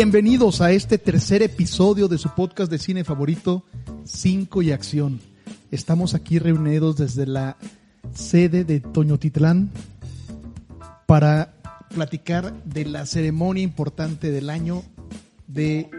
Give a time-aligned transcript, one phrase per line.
[0.00, 3.64] Bienvenidos a este tercer episodio de su podcast de cine favorito,
[4.04, 5.18] 5 y Acción.
[5.72, 7.56] Estamos aquí reunidos desde la
[8.14, 9.72] sede de Toñotitlán
[11.06, 11.52] para
[11.92, 14.84] platicar de la ceremonia importante del año
[15.48, 15.90] de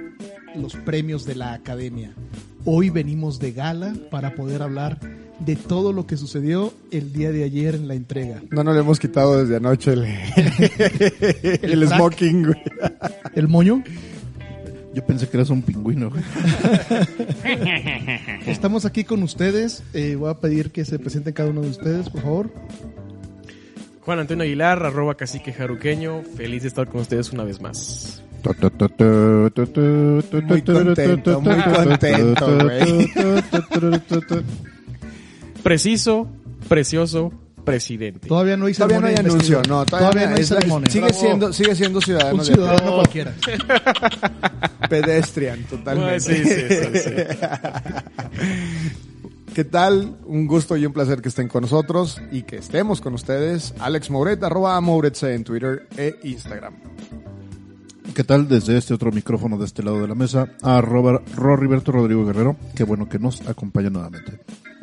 [0.56, 2.14] los premios de la Academia.
[2.64, 4.98] Hoy venimos de gala para poder hablar
[5.40, 8.42] de todo lo que sucedió el día de ayer en la entrega.
[8.52, 10.04] No nos le hemos quitado desde anoche el,
[11.62, 11.98] el, frac.
[11.98, 12.62] smoking, güey.
[13.36, 13.84] ¿El moño?
[14.94, 16.10] Yo pensé que eras un pingüino.
[16.10, 16.24] güey.
[18.48, 19.84] Estamos aquí con ustedes.
[19.94, 22.50] Eh, voy a pedir que se presenten cada uno de ustedes, por favor.
[24.02, 26.24] Juan Antonio Aguilar, arroba cacique jaruqueño.
[26.36, 28.24] Feliz de estar con ustedes una vez más.
[28.44, 28.56] Muy
[30.62, 33.12] contento, muy contento, güey.
[35.64, 36.28] Preciso,
[36.68, 37.32] precioso,
[37.64, 38.28] presidente.
[38.28, 40.90] Todavía no hay Todavía no hay anuncio, no, todavía, no hay es ceremonia.
[40.90, 41.20] sigue Bravo.
[41.20, 43.34] siendo, sigue siendo ciudadano un de ciudadano cualquiera.
[44.90, 46.20] pedestrian, totalmente.
[46.20, 47.10] Sí, sí, sí,
[49.54, 50.16] ¿Qué tal?
[50.26, 53.74] Un gusto y un placer que estén con nosotros y que estemos con ustedes.
[53.80, 56.76] Alex Mouret, arroba Mouret en Twitter e Instagram.
[58.14, 60.48] ¿Qué tal desde este otro micrófono de este lado de la mesa?
[60.62, 62.56] Arroba Roriberto Rodrigo Guerrero.
[62.76, 64.40] Qué bueno que nos acompaña nuevamente.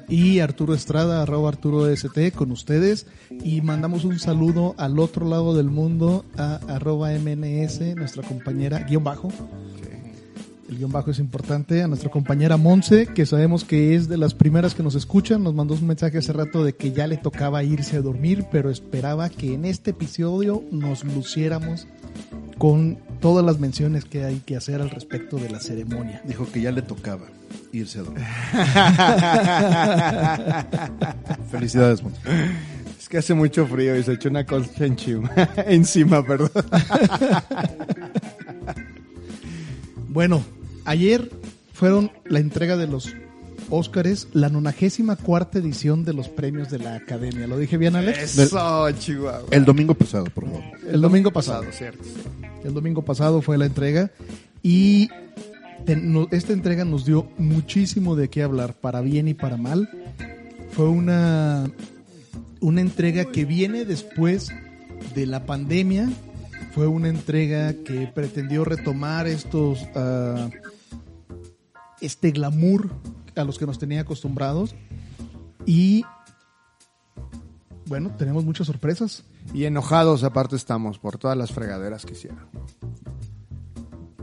[0.08, 3.06] Y Arturo Estrada, arroba Arturo ST, con ustedes.
[3.30, 9.02] Y mandamos un saludo al otro lado del mundo, a arroba MNS, nuestra compañera, guion
[9.02, 9.32] bajo.
[10.68, 11.82] El guion bajo es importante.
[11.82, 15.54] A nuestra compañera Monse, que sabemos que es de las primeras que nos escuchan, nos
[15.54, 19.28] mandó un mensaje hace rato de que ya le tocaba irse a dormir, pero esperaba
[19.28, 21.88] que en este episodio nos luciéramos
[22.58, 26.22] con todas las menciones que hay que hacer al respecto de la ceremonia.
[26.24, 27.26] Dijo que ya le tocaba
[27.78, 28.24] irse a dormir.
[31.50, 32.18] Felicidades, Monte.
[32.98, 35.30] Es que hace mucho frío y se echó una concha encima,
[35.66, 36.50] encima, perdón.
[40.08, 40.42] Bueno,
[40.84, 41.30] ayer
[41.72, 43.14] fueron la entrega de los
[43.68, 47.46] Óscares, la 94 edición de los premios de la Academia.
[47.46, 48.38] ¿Lo dije bien, Alex?
[48.38, 49.48] Eso, Chihuahua.
[49.50, 50.62] El domingo pasado, por favor.
[50.88, 51.64] El domingo pasado.
[51.72, 52.02] cierto.
[52.64, 54.10] El domingo pasado fue la entrega
[54.62, 55.08] y
[55.86, 59.88] te- no- esta entrega nos dio muchísimo de qué hablar, para bien y para mal.
[60.72, 61.70] Fue una,
[62.60, 64.50] una entrega que viene después
[65.14, 66.10] de la pandemia.
[66.74, 70.50] Fue una entrega que pretendió retomar estos ah,
[72.02, 72.90] este glamour
[73.34, 74.74] a los que nos tenía acostumbrados
[75.64, 76.04] y
[77.86, 79.24] bueno, tenemos muchas sorpresas.
[79.54, 82.46] Y enojados aparte estamos por todas las fregaderas que hicieron.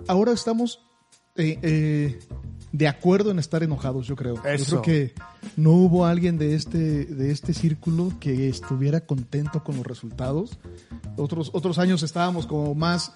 [0.08, 0.80] ahora estamos
[1.36, 2.20] eh, eh,
[2.72, 4.44] de acuerdo en estar enojados, yo creo.
[4.46, 4.78] Eso.
[4.78, 5.14] Yo creo que
[5.58, 10.58] no hubo alguien de este, de este círculo que estuviera contento con los resultados.
[11.16, 13.14] Otros, otros años estábamos como más,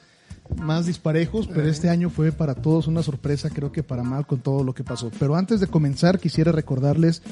[0.58, 4.40] más disparejos, pero este año fue para todos una sorpresa, creo que para mal con
[4.40, 5.12] todo lo que pasó.
[5.20, 7.24] Pero antes de comenzar, quisiera recordarles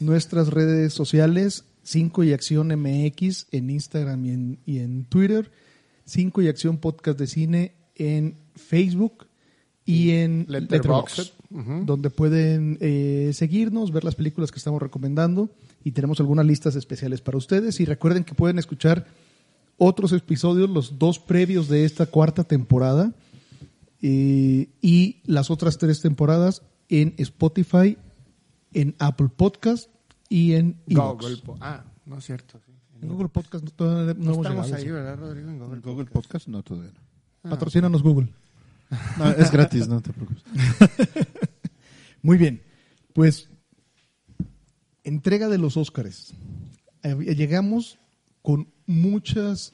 [0.00, 5.50] nuestras redes sociales, 5 y Acción MX en Instagram y en, y en Twitter,
[6.04, 9.29] 5 y Acción Podcast de Cine en Facebook
[9.90, 11.18] y en Letterboxd.
[11.18, 11.84] Letterboxd, Ujú.
[11.84, 15.50] donde pueden eh, seguirnos, ver las películas que estamos recomendando
[15.84, 17.80] y tenemos algunas listas especiales para ustedes.
[17.80, 19.06] Y recuerden que pueden escuchar
[19.76, 23.12] otros episodios, los dos previos de esta cuarta temporada
[24.02, 27.96] eh, y las otras tres temporadas en Spotify,
[28.72, 29.90] en Apple Podcast
[30.28, 30.76] y en.
[30.86, 31.38] Google.
[31.60, 32.58] Ah, no es cierto.
[32.64, 32.72] sí.
[33.02, 34.90] En Google Podcast no, todavía no, hemos Estamos llegado ahí.
[34.90, 35.48] ¿verdad, Rodrigo?
[35.50, 35.80] En Google.
[35.80, 36.92] Google Podcast no todavía.
[37.42, 37.50] no.
[37.50, 38.28] Patrocínanos Google.
[39.18, 40.42] No, es gratis, no te preocupes.
[42.22, 42.62] Muy bien,
[43.12, 43.48] pues
[45.04, 46.34] entrega de los Óscares.
[47.02, 47.98] Eh, Llegamos
[48.42, 49.72] con muchas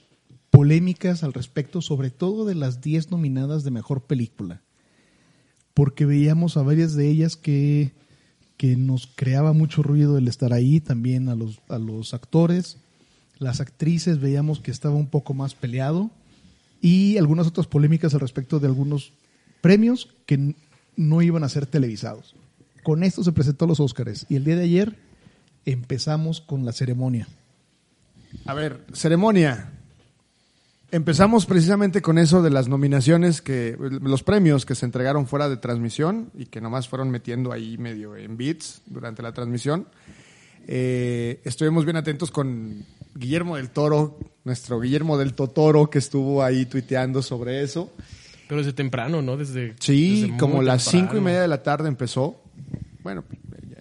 [0.50, 4.62] polémicas al respecto, sobre todo de las 10 nominadas de mejor película,
[5.74, 7.92] porque veíamos a varias de ellas que,
[8.56, 12.78] que nos creaba mucho ruido el estar ahí, también a los, a los actores,
[13.38, 16.10] las actrices veíamos que estaba un poco más peleado
[16.86, 19.12] y algunas otras polémicas al respecto de algunos
[19.60, 20.54] premios que
[20.94, 22.36] no iban a ser televisados.
[22.84, 24.96] Con esto se presentó los Óscares y el día de ayer
[25.64, 27.26] empezamos con la ceremonia.
[28.44, 29.72] A ver, ceremonia.
[30.92, 35.56] Empezamos precisamente con eso de las nominaciones que, los premios que se entregaron fuera de
[35.56, 39.88] transmisión y que nomás fueron metiendo ahí medio en bits durante la transmisión.
[40.68, 42.84] Eh, estuvimos bien atentos con
[43.16, 47.92] Guillermo del Toro, nuestro Guillermo del Totoro, que estuvo ahí tuiteando sobre eso.
[48.48, 49.36] Pero desde temprano, ¿no?
[49.36, 49.74] Desde.
[49.80, 51.08] Sí, desde como las temprano.
[51.08, 52.42] cinco y media de la tarde empezó.
[53.02, 53.24] Bueno,
[53.68, 53.76] ya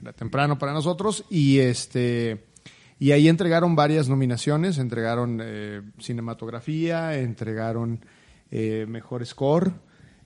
[0.00, 2.48] era temprano para nosotros y este
[3.00, 8.00] y ahí entregaron varias nominaciones, entregaron eh, cinematografía, entregaron
[8.50, 9.72] eh, mejor score,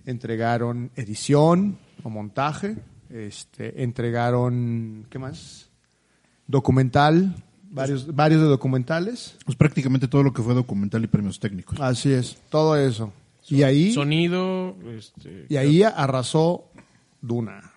[0.06, 2.76] entregaron edición o montaje,
[3.10, 5.68] este, entregaron, ¿qué más?
[6.46, 7.36] Documental,
[7.72, 9.34] varios, varios de documentales.
[9.44, 11.80] Pues prácticamente todo lo que fue documental y premios técnicos.
[11.80, 13.12] Así es, todo eso.
[13.48, 16.64] Y ahí, Sonido, este, y ahí arrasó
[17.20, 17.72] Duna.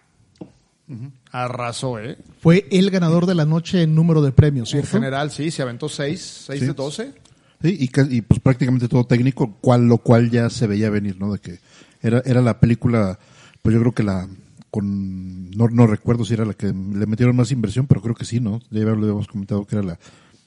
[1.32, 2.18] Arrasó, ¿eh?
[2.42, 5.90] Fue el ganador de la noche en número de premios, En general, sí, se aventó
[5.90, 6.68] seis, seis Sí.
[6.68, 7.14] de doce.
[7.62, 11.20] Sí, y, ca- y pues prácticamente todo técnico, cual, lo cual ya se veía venir,
[11.20, 11.34] ¿no?
[11.34, 11.58] De que
[12.04, 13.18] era, era la película,
[13.64, 14.28] pues yo creo que la,
[14.76, 18.26] con, no, no recuerdo si era la que le metieron más inversión, pero creo que
[18.26, 18.60] sí, ¿no?
[18.72, 20.00] Ya lo habíamos comentado que era la,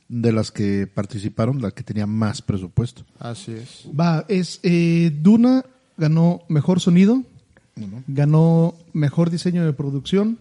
[0.06, 3.06] de las que participaron, la que tenía más presupuesto.
[3.19, 3.88] Así es.
[3.98, 5.64] Va, es eh, Duna
[5.96, 7.22] ganó mejor sonido,
[8.06, 10.36] ganó mejor diseño de producción,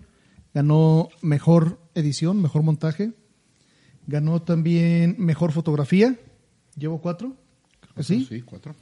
[0.54, 3.14] ganó mejor edición, mejor montaje,
[4.06, 6.20] ganó también mejor fotografía.
[6.76, 7.38] Llevo cuatro,
[7.80, 8.28] creo que sí.
[8.28, 8.76] Sí, cuatro.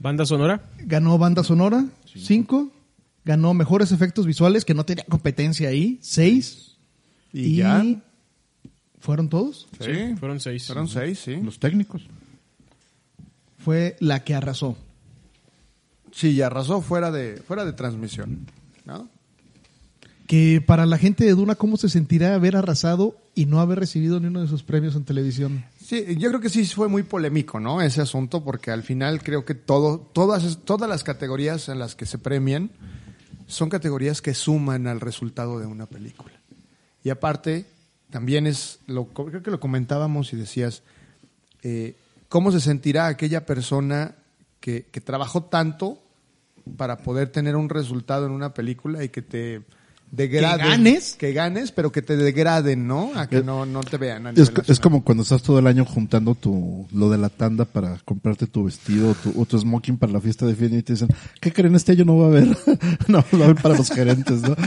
[0.00, 0.70] banda sonora.
[0.86, 2.72] Ganó banda sonora, cinco.
[3.24, 6.76] Ganó mejores efectos visuales, que no tenía competencia ahí, seis.
[7.32, 7.84] Y, ya.
[9.00, 9.68] ¿Fueron todos?
[9.80, 10.66] Sí, Fueron seis.
[10.66, 11.36] fueron seis, sí.
[11.36, 12.02] Los técnicos.
[13.58, 14.76] Fue la que arrasó.
[16.12, 18.46] Sí, y arrasó fuera de, fuera de transmisión.
[18.84, 19.08] ¿no?
[20.26, 24.18] Que para la gente de Duna, ¿cómo se sentirá haber arrasado y no haber recibido
[24.20, 25.64] ni uno de sus premios en televisión?
[25.82, 27.80] Sí, yo creo que sí fue muy polémico, ¿no?
[27.80, 32.04] Ese asunto, porque al final creo que todo, todas, todas las categorías en las que
[32.04, 32.70] se premian
[33.48, 36.34] son categorías que suman al resultado de una película.
[37.02, 37.66] Y aparte,
[38.10, 40.82] también es, lo, creo que lo comentábamos y decías,
[41.62, 41.96] eh,
[42.28, 44.14] ¿cómo se sentirá aquella persona
[44.60, 46.00] que, que trabajó tanto
[46.76, 49.62] para poder tener un resultado en una película y que te
[50.10, 50.66] degraden?
[50.66, 51.14] ganes?
[51.18, 53.12] Que ganes, pero que te degraden, ¿no?
[53.14, 54.26] A que no, no te vean.
[54.26, 57.64] a Es, es como cuando estás todo el año juntando tu, lo de la tanda
[57.64, 60.82] para comprarte tu vestido o tu, o tu smoking para la fiesta de fin y
[60.82, 61.08] te dicen,
[61.40, 61.74] ¿qué creen?
[61.74, 62.48] Este año no va a haber,
[63.08, 64.56] no va a haber para los gerentes, ¿no?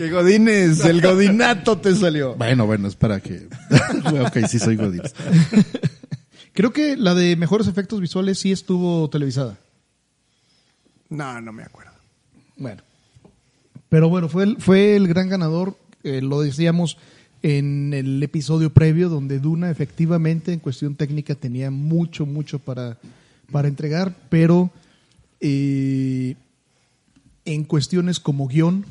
[0.00, 2.34] Que Godines, el Godinato te salió.
[2.34, 3.48] Bueno, bueno, es para que,
[4.04, 5.02] ok, sí soy Godín.
[6.54, 9.58] Creo que la de mejores efectos visuales sí estuvo televisada.
[11.10, 11.92] No, no me acuerdo.
[12.56, 12.82] Bueno.
[13.88, 16.96] Pero bueno, fue el, fue el gran ganador, eh, lo decíamos
[17.42, 22.98] en el episodio previo, donde Duna efectivamente en cuestión técnica tenía mucho, mucho para,
[23.50, 24.70] para entregar, pero
[25.40, 26.36] eh,
[27.44, 28.84] en cuestiones como guion,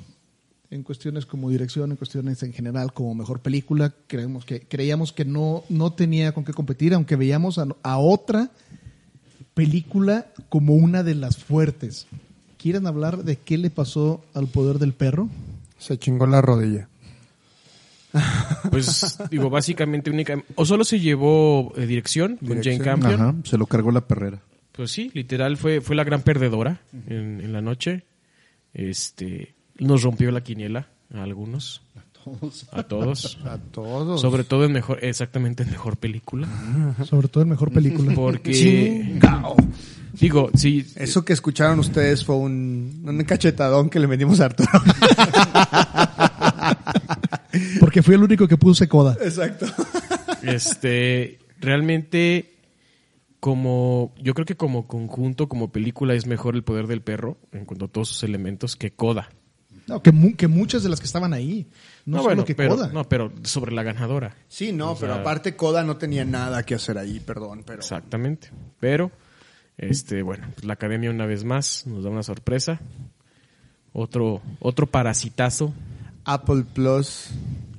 [0.71, 5.23] en cuestiones como dirección, en cuestiones en general como mejor película, creemos que, creíamos que
[5.23, 8.51] no, no tenía con qué competir, aunque veíamos a, a otra
[9.53, 12.07] película como una de las fuertes.
[12.57, 15.29] ¿Quieren hablar de qué le pasó al poder del perro?
[15.77, 16.89] Se chingó la rodilla.
[18.71, 20.43] Pues digo, básicamente única.
[20.55, 22.79] O solo se llevó eh, dirección con Jane.
[22.79, 23.13] Campion.
[23.13, 24.41] Ajá, se lo cargó la perrera.
[24.71, 28.05] Pues sí, literal fue, fue la gran perdedora en, en la noche.
[28.73, 31.81] Este nos rompió la quiniela a algunos.
[32.71, 33.37] A todos.
[33.45, 34.21] A todos.
[34.21, 36.47] Sobre todo en mejor, exactamente en mejor película.
[37.05, 38.13] Sobre todo en mejor película.
[38.13, 39.19] Porque
[40.13, 44.69] digo, sí, Eso que escucharon ustedes fue un, un cachetadón que le metimos a Arturo.
[47.79, 49.17] Porque fui el único que puse coda.
[49.21, 49.65] Exacto.
[50.43, 52.53] este realmente
[53.39, 57.65] como yo creo que como conjunto, como película es mejor el poder del perro en
[57.65, 59.29] cuanto a todos sus elementos que Coda.
[59.87, 61.67] No, que, mu- que muchas de las que estaban ahí.
[62.09, 62.89] No, solo bueno, que pero, coda.
[62.93, 64.35] no, pero sobre la ganadora.
[64.47, 67.79] Sí, no, O pero sea- aparte Coda no tenía nada que hacer ahí, perdón, pero...
[67.79, 68.49] Exactamente.
[68.79, 69.11] Pero,
[69.77, 72.79] este, bueno, pues la academia una vez más nos da una sorpresa.
[73.93, 75.73] Otro, otro parasitazo.
[76.25, 77.29] Apple Plus.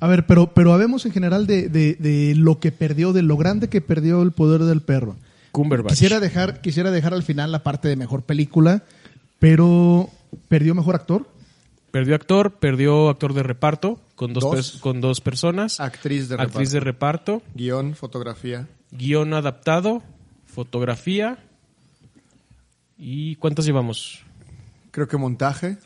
[0.01, 3.37] A ver, pero, pero habemos en general de, de- de lo que perdió, de lo
[3.37, 5.17] grande que perdió el poder del perro.
[5.53, 5.93] Cumberbatch.
[5.93, 8.83] Quisiera dejar, quisiera dejar al final la parte de mejor película,
[9.39, 10.09] pero
[10.49, 11.27] perdió mejor actor.
[11.91, 14.73] Perdió actor, perdió actor de reparto con dos, Dos.
[14.83, 15.81] con dos personas.
[15.81, 17.41] Actriz de Actriz de reparto.
[17.55, 18.69] Guión, fotografía.
[18.91, 20.03] Guión adaptado.
[20.45, 21.39] Fotografía.
[22.99, 24.21] ¿Y cuántas llevamos?
[24.91, 25.79] Creo que montaje.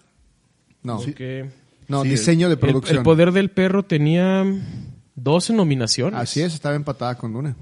[0.82, 1.48] No, Porque
[1.86, 2.96] no Sí, diseño de el, producción.
[2.98, 4.44] el poder del perro tenía
[5.14, 6.18] 12 nominaciones.
[6.18, 7.54] Así es, estaba empatada con Duna.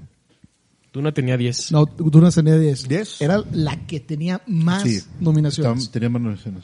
[0.91, 1.71] Duna tenía 10.
[1.71, 2.87] No, Duna tenía 10.
[2.87, 3.21] 10.
[3.21, 5.01] Era la que tenía más Sí.
[5.19, 5.77] nominaciones.
[5.83, 6.63] Estaban- Tenía más nominaciones.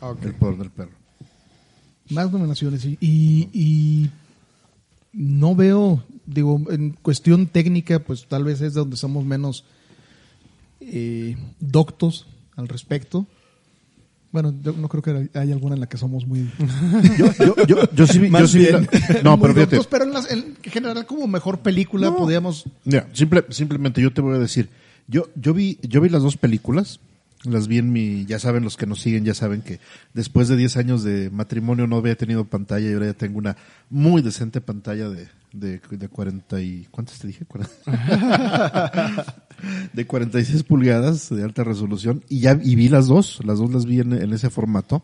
[0.00, 0.24] Ok.
[0.24, 0.99] El poder del perro.
[2.10, 2.84] Más nominaciones.
[2.84, 4.10] Y, y- y
[5.12, 9.64] no veo, digo, en cuestión técnica, pues tal vez es donde somos menos
[10.80, 12.26] eh, doctos
[12.56, 13.26] al respecto.
[14.32, 16.48] Bueno, yo no creo que hay alguna en la que somos muy...
[17.18, 18.88] Yo, yo, yo, yo sí vi, yo sí bien.
[18.92, 19.80] la- No, pero fíjate.
[19.90, 22.64] pero en, las- en general como mejor película podíamos...
[22.84, 24.68] Mira, simple, simplemente yo te voy a decir,
[25.08, 27.00] yo, yo vi, yo vi las dos películas,
[27.44, 29.80] las vi en mi, ya saben los que nos siguen, ya saben que
[30.14, 33.56] después de 10 años de matrimonio no había tenido pantalla y ahora ya tengo una
[33.88, 37.44] muy decente pantalla de, de, de 40 y, ¿cuántas te dije?
[37.46, 39.24] 40.
[39.92, 43.86] de 46 pulgadas de alta resolución y ya, y vi las dos, las dos las
[43.86, 45.02] vi en, en ese formato.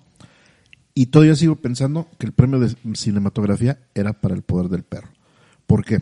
[0.95, 5.09] Y todavía sigo pensando que el premio de cinematografía era para el poder del perro.
[5.67, 6.01] ¿Por qué?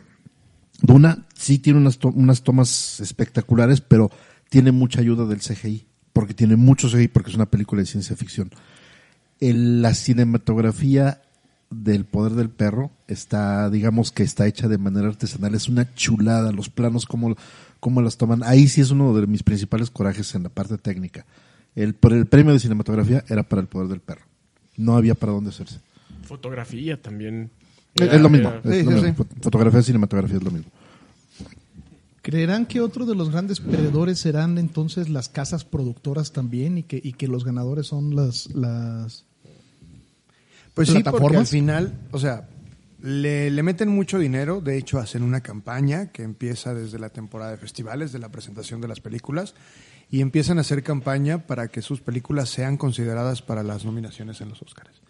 [0.82, 4.10] Duna sí tiene unas, to- unas tomas espectaculares, pero
[4.50, 8.16] tiene mucha ayuda del CGI, porque tiene mucho CGI, porque es una película de ciencia
[8.16, 8.50] ficción.
[9.40, 11.20] El- la cinematografía
[11.70, 16.52] del poder del perro está, digamos que está hecha de manera artesanal, es una chulada,
[16.52, 17.36] los planos, cómo,
[17.80, 18.42] cómo las toman.
[18.44, 21.26] Ahí sí es uno de mis principales corajes en la parte técnica.
[21.74, 24.22] El, por el premio de cinematografía era para el poder del perro.
[24.76, 25.80] No había para dónde hacerse.
[26.22, 27.50] Fotografía también.
[27.94, 28.48] Es- es lo mismo.
[28.50, 29.08] Era- es Sí, lo sí, mismo.
[29.08, 29.14] sí.
[29.34, 30.70] Fot- Fotografía y cinematografía es lo mismo.
[32.24, 36.98] ¿Creerán que otro de los grandes perdedores serán entonces las casas productoras también y que,
[37.04, 38.46] y que los ganadores son las...
[38.54, 39.26] las...
[40.72, 42.48] Pues sí, porque al final, o sea,
[43.02, 47.50] le, le meten mucho dinero, de hecho hacen una campaña que empieza desde la temporada
[47.50, 49.54] de festivales, de la presentación de las películas,
[50.10, 54.48] y empiezan a hacer campaña para que sus películas sean consideradas para las nominaciones en
[54.48, 55.03] los Oscars.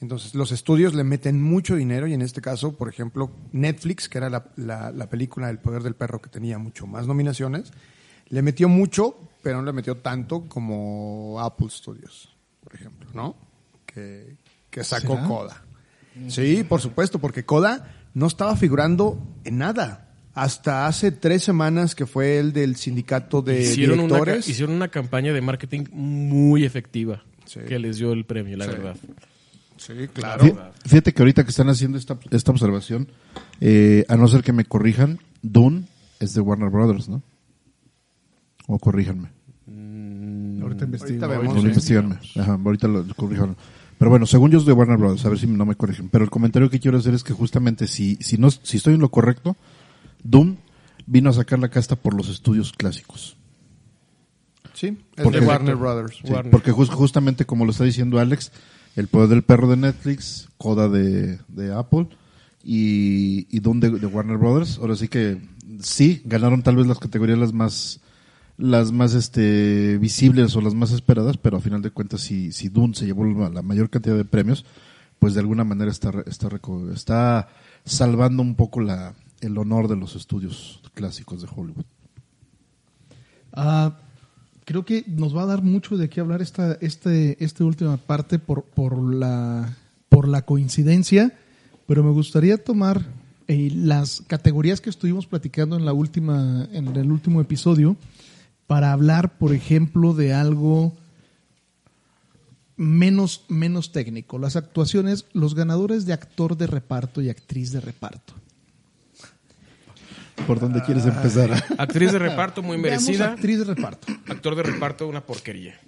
[0.00, 4.18] Entonces, los estudios le meten mucho dinero y en este caso, por ejemplo, Netflix, que
[4.18, 7.72] era la, la- la película El Poder del Perro que tenía mucho más nominaciones,
[8.28, 13.36] le metió mucho, pero no le metió tanto como Apple Studios, por ejemplo, ¿no?
[13.84, 14.36] Que,
[14.70, 15.28] que sacó ¿Será?
[15.28, 15.64] Coda.
[16.28, 20.06] Sí, por supuesto, porque Coda no estaba figurando en nada.
[20.32, 24.48] Hasta hace tres semanas que fue el del sindicato de hicieron, una, directores.
[24.48, 27.60] hicieron una campaña de marketing muy efectiva Sí.
[27.66, 28.70] que les dio el premio, la Sí.
[28.70, 28.96] verdad.
[29.80, 30.44] Sí, claro.
[30.44, 33.08] Fí- Fíjate que ahorita que están haciendo esta, esta observación,
[33.60, 35.84] eh, a no ser que me corrijan, Dune
[36.18, 37.22] es de Warner Brothers, ¿no?
[38.66, 39.28] O corríjanme.
[40.62, 41.24] Ahorita investigo.
[41.24, 42.18] Ahorita investigarme.
[42.36, 43.56] Ajá, ahorita lo corrijan.
[43.98, 46.08] Pero bueno, según yo es de Warner Brothers, a ver si no me corrigen.
[46.10, 49.00] Pero el comentario que quiero hacer es que justamente si, si no, si estoy en
[49.00, 49.56] lo correcto,
[50.22, 50.56] Doom
[51.06, 53.36] vino a sacar la casta por los estudios clásicos.
[54.74, 56.18] Sí, es Porque- de Warner Brothers.
[56.22, 56.50] Sí, Warner.
[56.50, 58.52] porque jus- justamente como lo está diciendo Alex,
[58.96, 61.38] el poder del perro de Netflix, Coda de,
[61.74, 62.08] Apple
[62.62, 64.78] y, y Doom de, Warner Brothers.
[64.78, 65.40] Ahora sí que
[65.80, 68.00] sí, ganaron tal vez las categorías las más
[68.56, 72.68] las más este visibles o las más esperadas, pero a final de cuentas si, si
[72.68, 74.66] Dune se llevó la, mayor cantidad de premios,
[75.18, 76.50] pues de alguna manera está está
[76.94, 77.48] está
[77.84, 81.86] salvando un poco la el honor de los estudios clásicos de Hollywood.
[83.52, 83.96] Ah,
[84.64, 88.38] creo que nos va a dar mucho de qué hablar esta, este, esta última parte
[88.38, 89.76] por, por, la,
[90.08, 91.32] por la coincidencia,
[91.86, 93.04] pero me gustaría tomar
[93.48, 97.96] eh, las categorías que estuvimos platicando en, la última, en el último episodio
[98.66, 100.94] para hablar, por ejemplo, de algo
[102.76, 104.38] menos, menos técnico.
[104.38, 108.34] Las actuaciones, los ganadores de actor de reparto y actriz de reparto.
[110.46, 111.50] ¿Por dónde quieres empezar?
[111.78, 113.32] Actriz de reparto muy Veamos merecida.
[113.32, 114.06] actriz de reparto.
[114.28, 115.78] Actor de reparto una porquería.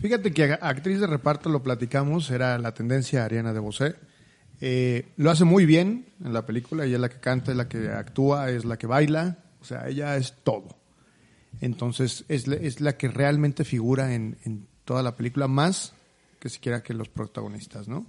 [0.00, 3.94] Fíjate que actriz de reparto lo platicamos, era la tendencia Ariana de Bosé.
[4.60, 7.68] Eh, lo hace muy bien en la película, ella es la que canta, es la
[7.68, 10.76] que actúa, es la que baila, o sea, ella es todo.
[11.60, 15.92] Entonces, es la, es la que realmente figura en, en toda la película, más
[16.38, 18.06] que siquiera que los protagonistas, ¿no?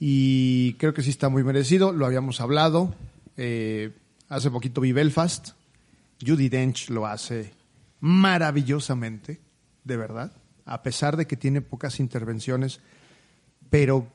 [0.00, 2.94] Y creo que sí está muy merecido, lo habíamos hablado.
[3.36, 3.92] eh,
[4.34, 5.50] hace poquito vi Belfast,
[6.20, 7.52] Judy Dench lo hace
[8.00, 9.40] maravillosamente,
[9.84, 10.32] de verdad,
[10.64, 12.80] a pesar de que tiene pocas intervenciones,
[13.70, 14.08] pero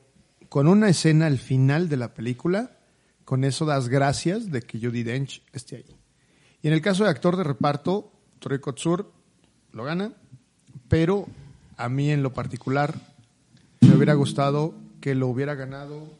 [0.50, 2.76] con una escena al final de la película,
[3.24, 5.96] con eso das gracias de que Judy Dench esté ahí.
[6.62, 9.10] Y en el caso de actor de reparto, Troy Kotsur
[9.72, 10.12] lo gana,
[10.88, 11.26] pero
[11.78, 12.94] a mí en lo particular
[13.80, 16.12] me hubiera gustado que lo hubiera ganado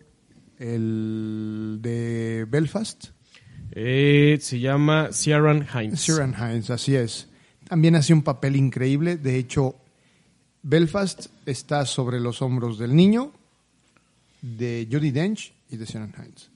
[0.59, 3.11] el de Belfast,
[3.73, 6.01] Eh, se llama Ciaran Hines.
[6.01, 7.29] Ciaran Hines, así es.
[7.69, 9.17] También hace un papel increíble.
[9.17, 9.77] De hecho,
[10.63, 13.33] Belfast está sobre los hombros del niño,
[14.43, 16.51] de Judy Dench y de Ciaran Hines.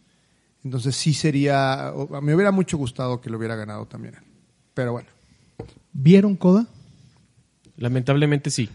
[0.65, 1.93] Entonces sí sería,
[2.23, 4.15] me hubiera mucho gustado que lo hubiera ganado también.
[4.73, 5.09] Pero bueno,
[5.95, 6.67] ¿Vieron Coda?
[7.77, 8.69] Lamentablemente sí.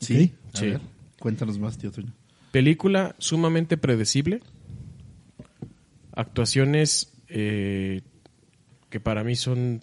[0.00, 0.34] Sí.
[0.52, 0.66] Sí.
[0.66, 0.80] ver,
[1.18, 2.12] cuéntanos más, tío Toño.
[2.50, 4.42] Película sumamente predecible.
[6.14, 8.02] Actuaciones eh,
[8.90, 9.80] que para mí son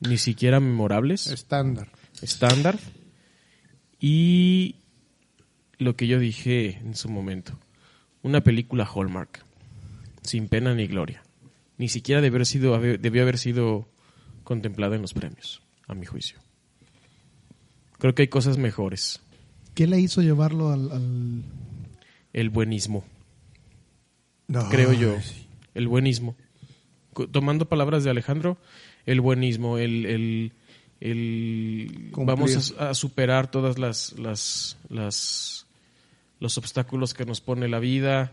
[0.00, 1.26] ni siquiera memorables.
[1.28, 1.88] estándar.
[2.22, 2.78] Estándar.
[4.00, 4.76] Y
[5.78, 7.58] lo que yo dije en su momento,
[8.22, 9.44] una película Hallmark,
[10.22, 11.22] sin pena ni gloria.
[11.78, 13.88] Ni siquiera debió haber sido, debió haber sido
[14.44, 16.38] contemplada en los premios, a mi juicio.
[17.98, 19.20] Creo que hay cosas mejores.
[19.74, 21.44] ¿Qué le hizo llevarlo al, al-
[22.32, 23.04] El buenismo,
[24.70, 25.16] creo yo.
[25.74, 26.34] El buenismo.
[27.32, 28.58] Tomando palabras de Alejandro,
[29.06, 30.52] el buenismo, el, el,
[31.00, 35.66] el- vamos a, a superar todas las, las, las
[36.40, 38.32] los obstáculos que nos pone la vida.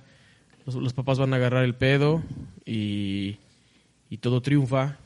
[0.65, 2.21] Los, los papás van a agarrar el pedo
[2.65, 3.37] y,
[4.09, 4.97] y todo triunfa.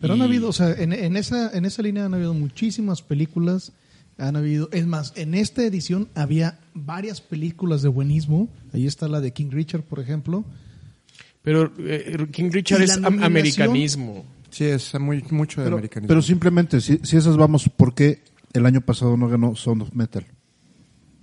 [0.00, 3.02] Pero han Y- habido, o sea, en, en esa, en esa línea han habido muchísimas
[3.02, 3.72] películas.
[4.18, 8.48] Han habido, es más, en esta edición había varias películas de buenismo.
[8.72, 10.44] Ahí está la de King Richard, por ejemplo.
[11.42, 14.24] Pero eh, King Richard es nominación- americanismo.
[14.50, 16.08] Sí, es muy, mucho de Pero, americanismo.
[16.08, 18.22] pero simplemente, si, si esas vamos, ¿por qué
[18.54, 20.24] el año pasado no ganó Sound of Metal?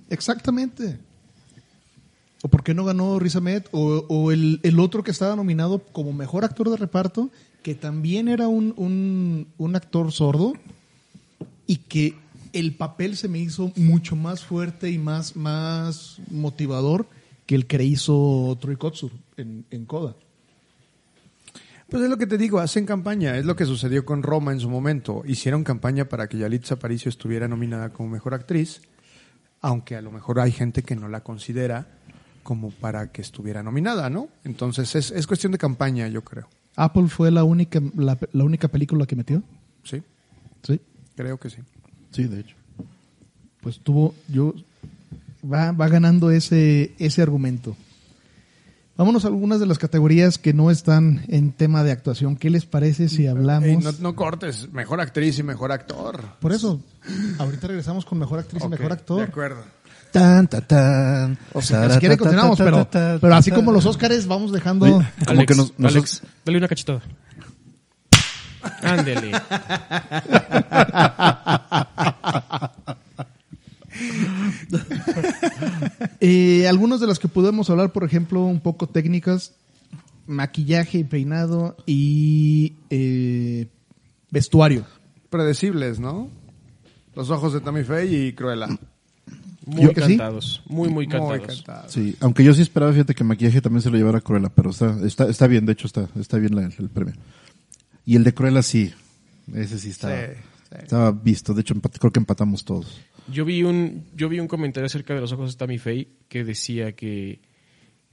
[0.09, 0.99] Exactamente.
[2.43, 3.63] ¿O por qué no ganó Riz Ahmed?
[3.71, 7.31] O, o el, el otro que estaba nominado como mejor actor de reparto,
[7.63, 10.53] que también era un, un, un actor sordo
[11.65, 12.15] y que
[12.53, 17.07] el papel se me hizo mucho más fuerte y más, más motivador
[17.45, 20.15] que el que hizo Troy Kotsur en, en Coda.
[21.89, 23.37] Pues es lo que te digo, hacen campaña.
[23.37, 25.23] Es lo que sucedió con Roma en su momento.
[25.27, 28.81] Hicieron campaña para que Yalitza Aparicio estuviera nominada como mejor actriz,
[29.61, 31.87] aunque a lo mejor hay gente que no la considera
[32.41, 34.27] como para que estuviera nominada, ¿no?
[34.43, 36.47] Entonces es, es cuestión de campaña, yo creo.
[36.75, 39.43] Apple fue la única, la, la única película que metió.
[39.83, 40.01] Sí,
[40.63, 40.79] Sí.
[41.15, 41.57] creo que sí.
[42.13, 42.55] Sí, de hecho.
[43.61, 44.53] pues tuvo yo
[45.43, 47.75] va, va ganando ese ese argumento.
[48.95, 52.35] Vámonos a algunas de las categorías que no están en tema de actuación.
[52.35, 53.83] ¿Qué les parece si hablamos?
[53.83, 56.21] No, no cortes, mejor actriz y mejor actor.
[56.39, 56.79] Por eso,
[57.39, 59.23] ahorita regresamos con mejor actriz y mejor De actor.
[59.23, 59.63] acuerdo.
[60.11, 61.39] Tan, ta, tan.
[61.53, 62.87] O sea, si quieren continuamos, pero,
[63.19, 64.85] pero así como los Óscares vamos dejando...
[64.85, 67.01] Oye, como Alex, que nos- nos- Alex, dale una cachetada.
[68.81, 69.31] Ándele.
[76.19, 79.53] Eh, algunos de los que podemos hablar, por ejemplo, un poco técnicas,
[80.25, 83.67] maquillaje y peinado y eh,
[84.31, 84.85] vestuario.
[85.29, 86.29] Predecibles, ¿no?
[87.15, 88.67] Los ojos de Tammy Faye y Cruella.
[89.65, 90.17] Muy Yo que sí.
[90.17, 90.61] cantados.
[90.67, 91.95] Muy, muy cantados.
[91.95, 92.11] Muy.
[92.11, 94.97] Sí, aunque yo sí esperaba, fíjate que maquillaje también se lo llevara Cruella, pero está,
[95.05, 97.13] está, está bien, de hecho está, está bien la- el premio.
[98.05, 98.93] Y el de Cruella sí,
[99.53, 100.33] ese sí estaba, Sí,
[100.69, 100.75] sí.
[100.83, 102.99] estaba visto, de hecho empat- creo que empatamos todos.
[103.31, 106.43] Yo vi un, yo vi un comentario acerca de los ojos de Tammy Faye que
[106.43, 107.39] decía que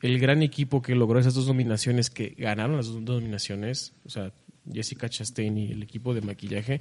[0.02, 4.32] el gran equipo que logró esas dos nominaciones, que ganaron las dos nominaciones, o sea,
[4.72, 6.80] Jessica Chastain y el equipo de maquillaje,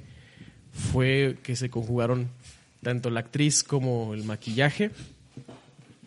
[0.72, 2.28] fue que se conjugaron
[2.82, 4.90] tanto la actriz como el maquillaje.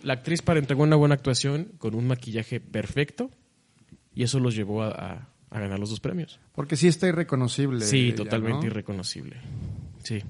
[0.02, 3.30] La actriz para entregar una buena actuación con un maquillaje perfecto
[4.16, 6.40] y eso los llevó a, a- a ganar los dos premios.
[6.54, 7.86] Porque sí está irreconocible.
[7.86, 8.68] Sí, ella, totalmente ¿no?
[8.68, 9.38] irreconocible.
[10.04, 10.22] Sí.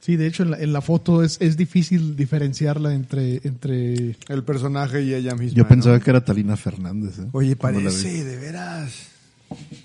[0.00, 4.44] Sí, de hecho en la, en la foto es, es difícil diferenciarla entre, entre El
[4.44, 5.56] personaje y ella misma.
[5.56, 5.68] Yo ¿no?
[5.68, 7.18] pensaba que era Talina Fernández.
[7.18, 7.26] ¿eh?
[7.32, 9.08] Oye, parece, de veras.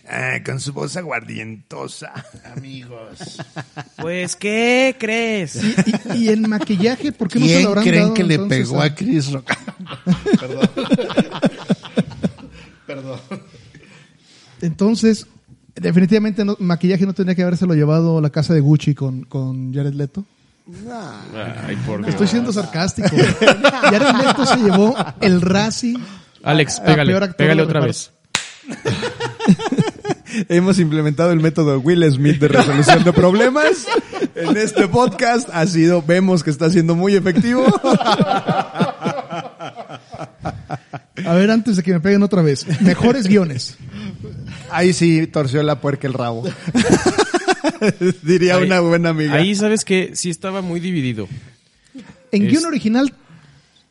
[0.07, 2.13] Ah, con su voz aguardientosa.
[2.55, 3.41] Amigos.
[3.97, 5.59] Pues, ¿qué crees?
[6.13, 8.39] y, y en maquillaje, ¿por qué no se ¿Quién lo habrán creen dado, que le
[8.39, 9.51] pegó a Chris Rock?
[10.39, 10.69] Perdón.
[12.85, 13.19] Perdón.
[14.65, 15.27] Entonces,
[15.75, 19.73] definitivamente no- maquillaje no tendría que habérselo llevado a la casa de Gucci con, con
[19.73, 20.25] Jared Leto.
[21.67, 22.09] Ay, por Dios.
[22.09, 23.09] Estoy siendo sarcástico.
[23.09, 25.95] Jared Leto se llevó el Razzie.
[26.43, 28.11] Alex, a pégale, peor actor pégale otra vez.
[30.49, 33.85] Hemos implementado el método Will Smith de resolución de problemas.
[34.35, 37.63] En este podcast ha sido, vemos que está siendo muy efectivo.
[41.25, 42.65] A ver, antes de que me peguen otra vez.
[42.81, 43.77] Mejores guiones.
[44.71, 46.43] Ahí sí torció la puerca el rabo.
[48.23, 49.33] Diría Ahí- una buena amiga.
[49.33, 51.27] Ahí sabes que sí estaba muy dividido.
[52.31, 53.13] En Es- guion original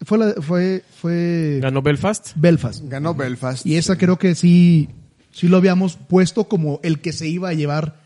[0.05, 2.33] fue, la- fue, fue Ganó Belfast.
[2.37, 2.83] Belfast.
[2.87, 3.67] Ganó Belfast.
[3.67, 4.89] Y esa creo que sí,
[5.33, 8.03] sí lo habíamos puesto como el que se iba a llevar.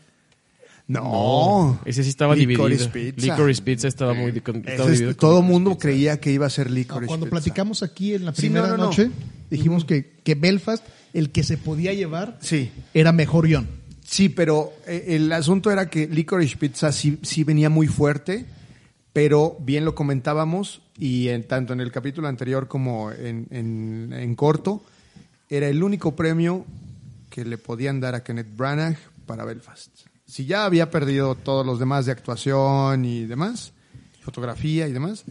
[0.87, 1.79] No.
[1.85, 3.15] Ese sí estaba Licorice dividido.
[3.15, 3.31] Pizza.
[3.33, 5.81] Licorice Pizza estaba muy estaba es- dividido con todo Licorice mundo Pizza.
[5.81, 7.31] creía que iba a ser Licorice Cuando Pizza.
[7.35, 8.83] platicamos aquí en la primera no, no, no.
[8.85, 9.11] noche,
[9.51, 12.71] dijimos que, que Belfast, el que se podía llevar, Sí.
[12.93, 13.67] era mejor guion.
[14.03, 18.45] Sí, pero eh, el asunto era que Licorice Pizza sí, sí venía muy fuerte,
[19.13, 24.35] pero bien lo comentábamos, y en, tanto en el capítulo anterior como en, en- en
[24.35, 24.83] corto,
[25.49, 26.65] era el único premio
[27.29, 29.89] que le podían dar a Kenneth Branagh para Belfast.
[30.25, 33.71] Si ya había perdido todos los demás de actuación y demás,
[34.21, 35.23] fotografía y demás,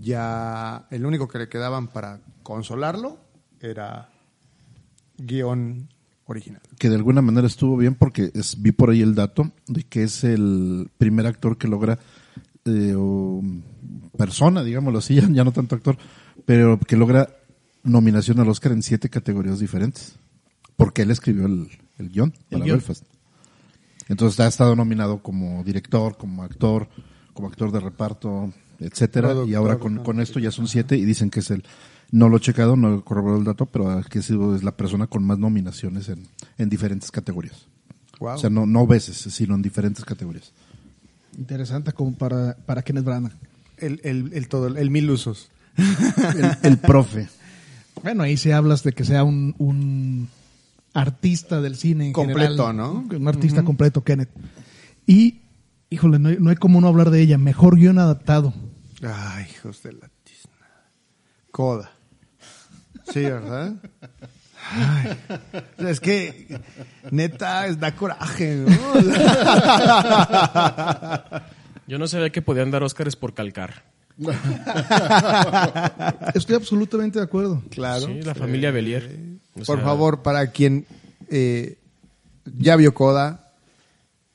[0.00, 3.18] ya el único que le quedaban para consolarlo
[3.60, 4.10] era
[5.26, 5.88] guion
[6.26, 6.60] original.
[6.78, 10.02] que de alguna manera estuvo bien porque es- vi por ahí el dato de que
[10.04, 11.98] es el primer actor que logra
[12.64, 13.42] eh, o
[14.16, 15.96] persona, digámoslo así, ya, ya no tanto actor,
[16.46, 17.28] pero que logra
[17.82, 20.14] nominación al Oscar en siete categorías diferentes,
[20.76, 22.78] porque él escribió el, el guion El para guion.
[22.78, 23.04] Belfast.
[24.08, 26.88] Entonces ha estado nominado como director, como actor,
[27.34, 31.30] como actor de reparto, etcétera, y ahora con, con esto ya son siete y dicen
[31.30, 31.64] que es el
[32.12, 34.76] no lo he checado, no he corroborado el dato, pero que ha sido es la
[34.76, 37.66] persona con más nominaciones en, en diferentes categorías.
[38.20, 38.34] Wow.
[38.34, 40.52] O sea, no, no veces, sino en diferentes categorías.
[41.36, 43.32] Interesante como para, para Kenneth Branagh.
[43.78, 45.50] el, el, el todo, el mil usos.
[45.76, 47.28] El, el profe.
[48.02, 50.28] Bueno, ahí se hablas de que sea un, un
[50.94, 52.76] artista del cine en Completo, general.
[52.76, 53.04] ¿no?
[53.16, 54.30] Un artista completo, Kenneth.
[55.06, 55.42] Y,
[55.90, 57.38] híjole, no hay, no hay como no hablar de ella.
[57.38, 58.54] Mejor guion adaptado.
[59.02, 60.56] Ay, hijos de la tizna.
[61.50, 61.92] Coda.
[63.12, 63.74] Sí, ¿verdad?
[64.70, 65.18] Ay,
[65.78, 66.60] es que,
[67.10, 68.70] neta, da coraje, ¿no?
[71.86, 73.82] Yo no sabía que podían dar Óscares por calcar.
[76.34, 77.62] Estoy absolutamente de acuerdo.
[77.70, 78.06] claro.
[78.06, 79.10] Sí, la familia Belier.
[79.54, 80.86] O Por sea, favor, para quien
[81.28, 81.76] eh,
[82.44, 83.52] ya vio Coda,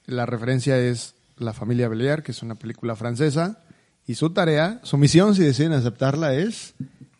[0.05, 3.59] la referencia es La familia Belier, que es una película francesa,
[4.05, 6.73] y su tarea, su misión, si deciden aceptarla, es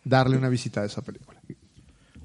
[0.04, 1.27] darle una visita a esa película.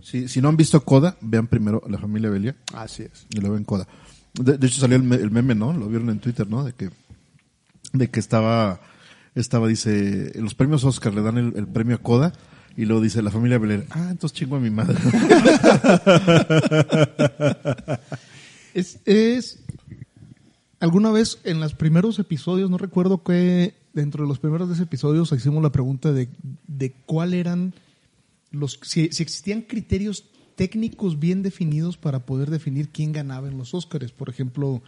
[0.03, 3.25] Si, si no han visto Coda, vean primero La Familia Belia Así es.
[3.29, 3.87] y luego ven Coda.
[4.33, 5.73] De, de hecho salió el, me- el meme, ¿no?
[5.73, 6.63] Lo vieron en Twitter, ¿no?
[6.63, 6.89] De que,
[7.93, 8.81] de que estaba,
[9.35, 12.33] estaba, dice, los premios Oscar le dan el, el premio a Coda
[12.75, 14.97] y luego dice La Familia Belier, ah, entonces chingo a mi madre.
[18.73, 19.59] Es, es
[20.79, 25.31] alguna vez en los primeros episodios, no recuerdo que dentro de los primeros 10 episodios
[25.31, 26.27] hicimos la pregunta de,
[26.67, 27.75] de cuál eran
[28.53, 33.73] los, si, si existían criterios técnicos bien definidos para poder definir quién ganaba en los
[33.73, 34.11] Óscares.
[34.11, 34.81] Por ejemplo,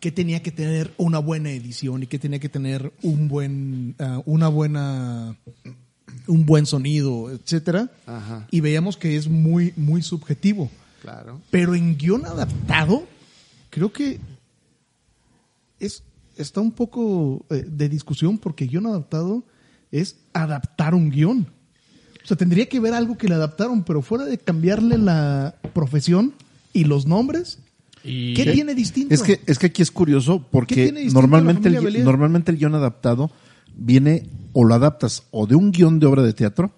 [0.00, 4.22] qué tenía que tener una buena edición y qué tenía que tener un buen, ah,
[4.24, 5.36] una buena,
[6.26, 7.90] un buen sonido, etcétera.
[8.06, 8.46] Ajá.
[8.50, 10.70] Y veíamos que es muy, muy subjetivo.
[11.02, 11.40] Claro.
[11.50, 13.06] Pero en guion adaptado,
[13.70, 14.20] creo que
[15.80, 16.02] es,
[16.36, 19.44] está un poco eh, de discusión porque guion adaptado
[19.90, 21.46] es adaptar un guion.
[22.24, 26.34] O sea, tendría que ver algo que le adaptaron, pero fuera de cambiarle la profesión
[26.72, 27.58] y los nombres,
[28.04, 29.14] Y ¿qué tiene distinto?
[29.14, 33.30] Es que, es que aquí es curioso ¿Qué porque normalmente el, normalmente el guion adaptado
[33.76, 36.70] viene o lo adaptas o de un guion de obra de teatro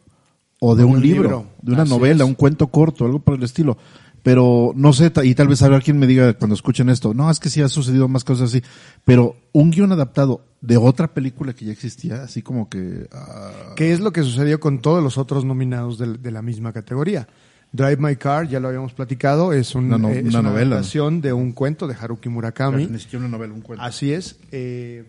[0.59, 1.47] o de O un, libro, libro.
[1.63, 2.29] de una Así novela, es.
[2.29, 3.77] un cuento corto, algo por el estilo.
[4.23, 7.41] Pero no sé, y tal vez habrá quien me diga cuando escuchen esto, no, es
[7.41, 8.63] que sí ha sucedido más cosas así,
[9.05, 13.09] pero un guion adaptado de otra película que ya existía, así como que...
[13.13, 16.73] ah, ¿Qué es lo que sucedió con todos los otros nominados de, de la misma
[16.73, 17.27] categoría?
[17.73, 20.51] Drive My Car, ya lo habíamos platicado, es, un- Una no- eh, es una una,
[20.51, 20.77] novela.
[20.77, 22.87] adaptación de un cuento de Haruki Murakami.
[22.87, 23.83] ni siquiera una novela, un cuento.
[23.85, 24.37] Así es.
[24.53, 25.05] eh,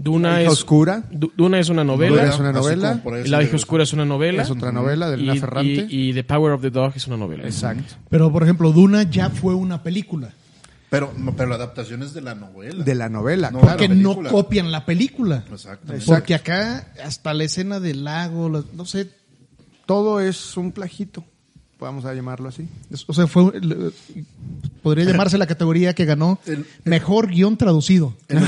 [0.00, 1.02] Duna La hija es oscura.
[1.10, 2.16] Du- Duna es una novela.
[2.22, 3.02] Duna es una novela.
[3.24, 4.42] Y La hija oscura es una novela.
[4.44, 5.86] Es otra novela de Elena y, Ferrante.
[5.90, 7.44] y- y The Power of the Dog es una novela.
[7.44, 7.94] Exacto.
[8.08, 10.32] Pero, por ejemplo, Duna ya fue una película.
[10.90, 12.82] Pero, pero la adaptación es de la novela.
[12.84, 13.76] De la novela, No, claro.
[13.76, 14.30] que la no película.
[14.30, 15.44] copian la película.
[15.52, 16.06] Exactamente.
[16.06, 19.10] Porque acá, hasta la escena del lago, la- no sé,
[19.84, 21.24] Todo es un plagito,
[21.78, 22.68] podemos llamarlo así.
[23.06, 23.90] O sea, fue, le-
[24.82, 28.14] podría llamarse la categoría que ganó El- mejor guion traducido.
[28.28, 28.38] ya,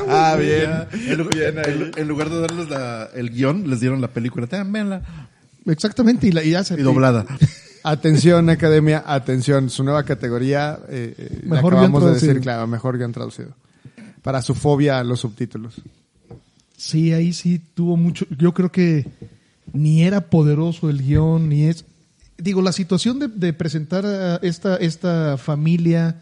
[0.00, 0.10] güey.
[0.10, 4.08] Ah, Ya, en, lugar, en- en lugar de darles la- el guion, les dieron la
[4.08, 4.46] película.
[4.50, 5.02] Véanla.
[5.66, 7.26] Exactamente, y, la, y ya se- Y doblada.
[7.82, 10.78] Atención, academia, atención, su nueva categoría.
[10.90, 12.42] Eh, eh, la Mejor acabamos guion de decir, traducido.
[12.42, 13.48] claro, mejor guion traducido.
[14.22, 15.80] Para su fobia a los subtítulos.
[16.76, 18.26] Sí, ahí sí tuvo mucho.
[18.38, 19.06] Yo creo que
[19.72, 21.84] ni era poderoso el guion, ni es.
[22.38, 26.16] Digo, la situación de, de presentar a esta, esta familia,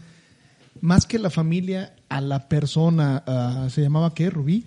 [0.80, 4.28] más que la familia, a la persona, a- ¿se llamaba qué?
[4.30, 4.64] ¿Rubí?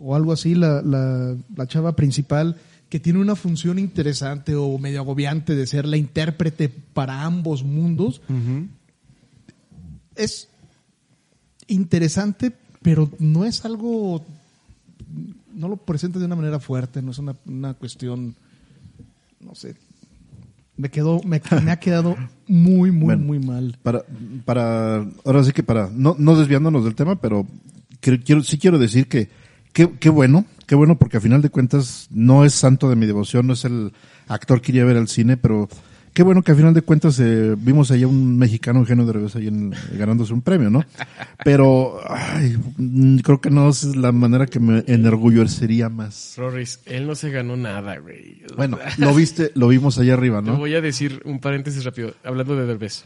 [0.00, 2.56] O algo así, la, la, la chava principal,
[2.88, 8.20] que tiene una función interesante o medio agobiante de ser la intérprete para ambos mundos.
[10.16, 10.48] Es
[11.68, 14.24] interesante, pero no es algo
[15.54, 18.34] no lo presenta de una manera fuerte, no es una, una cuestión,
[19.40, 19.74] no sé,
[20.76, 22.16] me quedó, me, me ha quedado
[22.48, 23.24] muy, muy, Bueno.
[23.24, 23.78] muy mal.
[23.82, 24.02] Para,
[24.44, 27.46] para, ahora sí que para, no, no desviándonos del tema, pero
[28.00, 29.28] quiero, quiero- sí quiero decir que
[29.72, 33.06] qué qué bueno, qué bueno porque a final de cuentas no es santo de mi
[33.06, 33.92] devoción, no es el
[34.28, 35.68] actor que iría a ver al cine, pero
[36.14, 39.48] qué bueno que a final de cuentas eh, vimos allá un mexicano, Eugenio Derbez, ahí
[39.48, 40.82] en- ganándose un premio, ¿no?
[41.44, 46.34] Pero ay, mm, creo que no es la manera que me enorgullecería más.
[46.38, 48.42] Rorris, él no se ganó nada, güey.
[48.56, 50.56] Bueno, lo viste, lo vimos allá arriba, Te ¿no?
[50.56, 53.04] voy a decir un paréntesis rápido, hablando de Derbez.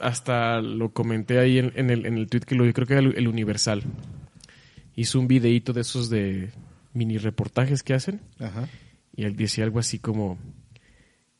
[0.00, 2.94] Hasta lo comenté ahí en, en el, en el tweet que lo vi, creo que
[2.94, 3.82] era el, el Universal.
[4.94, 6.50] Hizo un videíto de esos de
[6.92, 8.68] mini reportajes que hacen Ajá.
[9.16, 10.38] y él decía algo así como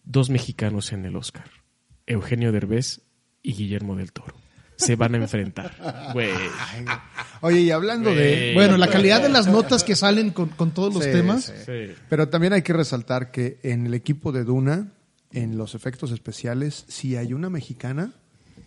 [0.05, 1.45] dos mexicanos en el Oscar,
[2.07, 3.01] Eugenio Derbez
[3.43, 4.35] y Guillermo del Toro.
[4.77, 5.77] Se van a enfrentar.
[6.15, 6.31] Güey.
[7.43, 8.53] Oye, y hablando de...
[8.55, 11.45] Bueno, la calidad de las notas que salen con, con todos los Sí, temas.
[11.45, 11.53] sí.
[11.65, 11.95] Sí.
[12.09, 14.93] Pero también hay que resaltar que en el equipo de Duna,
[15.31, 18.13] en los efectos especiales, sí hay una mexicana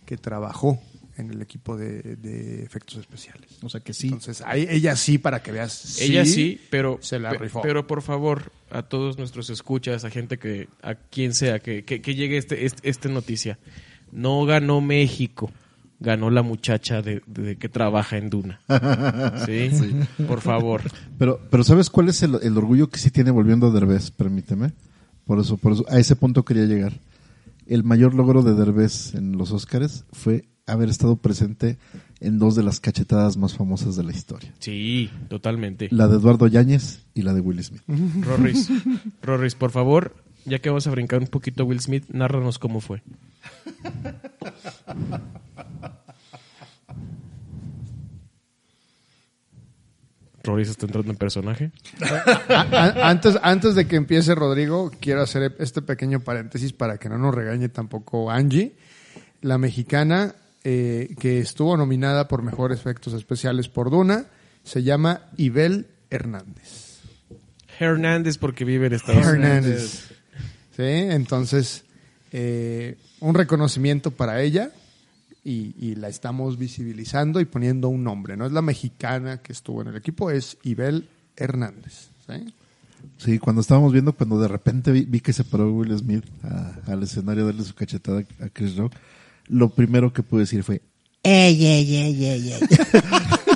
[0.06, 0.80] que trabajó
[1.18, 3.58] en el equipo de, de efectos especiales.
[3.62, 4.06] O sea que sí.
[4.06, 6.00] Entonces, ahí, ella sí, para que veas.
[6.00, 7.60] Ella sí, pero, se la rifó.
[7.62, 12.00] pero por favor, a todos nuestros escuchas, a gente que, a quien sea, que, que,
[12.00, 13.58] que llegue este, este, esta noticia.
[14.10, 15.50] No ganó México,
[16.00, 18.60] ganó la muchacha de, de- que trabaja en Duna.
[19.46, 19.70] ¿Sí?
[20.26, 20.82] Por favor.
[21.18, 24.10] Pero, pero ¿sabes cuál es el, el orgullo que sí tiene volviendo a Derbez?
[24.10, 24.72] Permíteme.
[25.26, 26.92] Por eso, por eso, a ese punto quería llegar.
[27.66, 31.78] El mayor logro de Derbez en los Óscares fue haber estado presente
[32.20, 34.52] en dos de las cachetadas más famosas de la historia.
[34.58, 35.88] Sí, totalmente.
[35.90, 37.82] La de Eduardo Yáñez y la de Will Smith.
[38.22, 38.70] Rorris,
[39.22, 42.80] Rorris, por favor, ya que vamos a brincar un poquito a Will Smith, nárranos cómo
[42.80, 43.02] fue.
[50.44, 51.72] Rorris está entrando en personaje.
[52.48, 57.18] A- antes, antes de que empiece Rodrigo, quiero hacer este pequeño paréntesis para que no
[57.18, 58.76] nos regañe tampoco Angie.
[59.42, 64.26] La mexicana eh, que estuvo nominada por mejores efectos especiales por Duna
[64.64, 66.98] se llama Ibel Hernández.
[67.80, 69.34] Hernández porque vive en Estados Unidos.
[69.34, 70.08] Hernández.
[70.76, 71.84] Sí, entonces,
[72.32, 74.70] eh, un reconocimiento para ella
[75.44, 78.36] y, y la estamos visibilizando y poniendo un nombre.
[78.36, 82.08] No es la mexicana que estuvo en el equipo, es Ibel Hernández.
[82.26, 82.52] ¿sí?
[83.16, 86.78] Sí, cuando estábamos viendo, cuando de repente vi, vi que se paró Will Smith a-
[86.92, 88.92] al escenario a darle su cachetada a Chris Rock,
[89.48, 90.82] lo primero que pude decir fue,
[91.22, 92.60] Ey, ey, ey, ey, ey.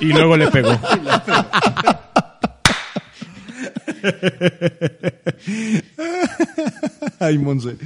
[0.00, 0.70] Y luego le pegó.
[7.20, 7.76] Ay, Monse.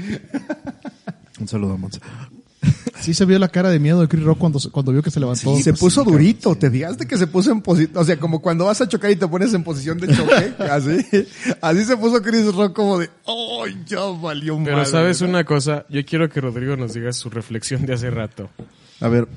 [1.38, 2.00] un saludo a Monza.
[3.00, 5.20] Sí se vio la cara de miedo de Chris Rock cuando, cuando vio que se
[5.20, 5.54] levantó.
[5.58, 7.96] se pues puso sí, durito, ¿te fijaste que se puso en posición?
[7.98, 11.06] O sea, como cuando vas a chocar y te pones en posición de choque, así.
[11.60, 15.84] Así se puso Chris Rock como de, ¡ay, ya valió Pero madre", sabes una cosa,
[15.88, 18.48] yo quiero que Rodrigo nos diga su reflexión de hace rato.
[19.00, 19.28] A ver,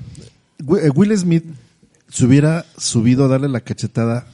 [0.82, 1.44] eh, Will Smith
[2.08, 4.26] se hubiera subido a darle la cachetada,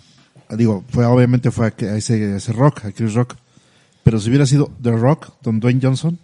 [0.50, 3.34] digo, fue obviamente fue a, que- a ese, a ese Rock, a Chris Rock,
[4.02, 6.18] pero si hubiera sido The Rock, Don Dwayne Johnson,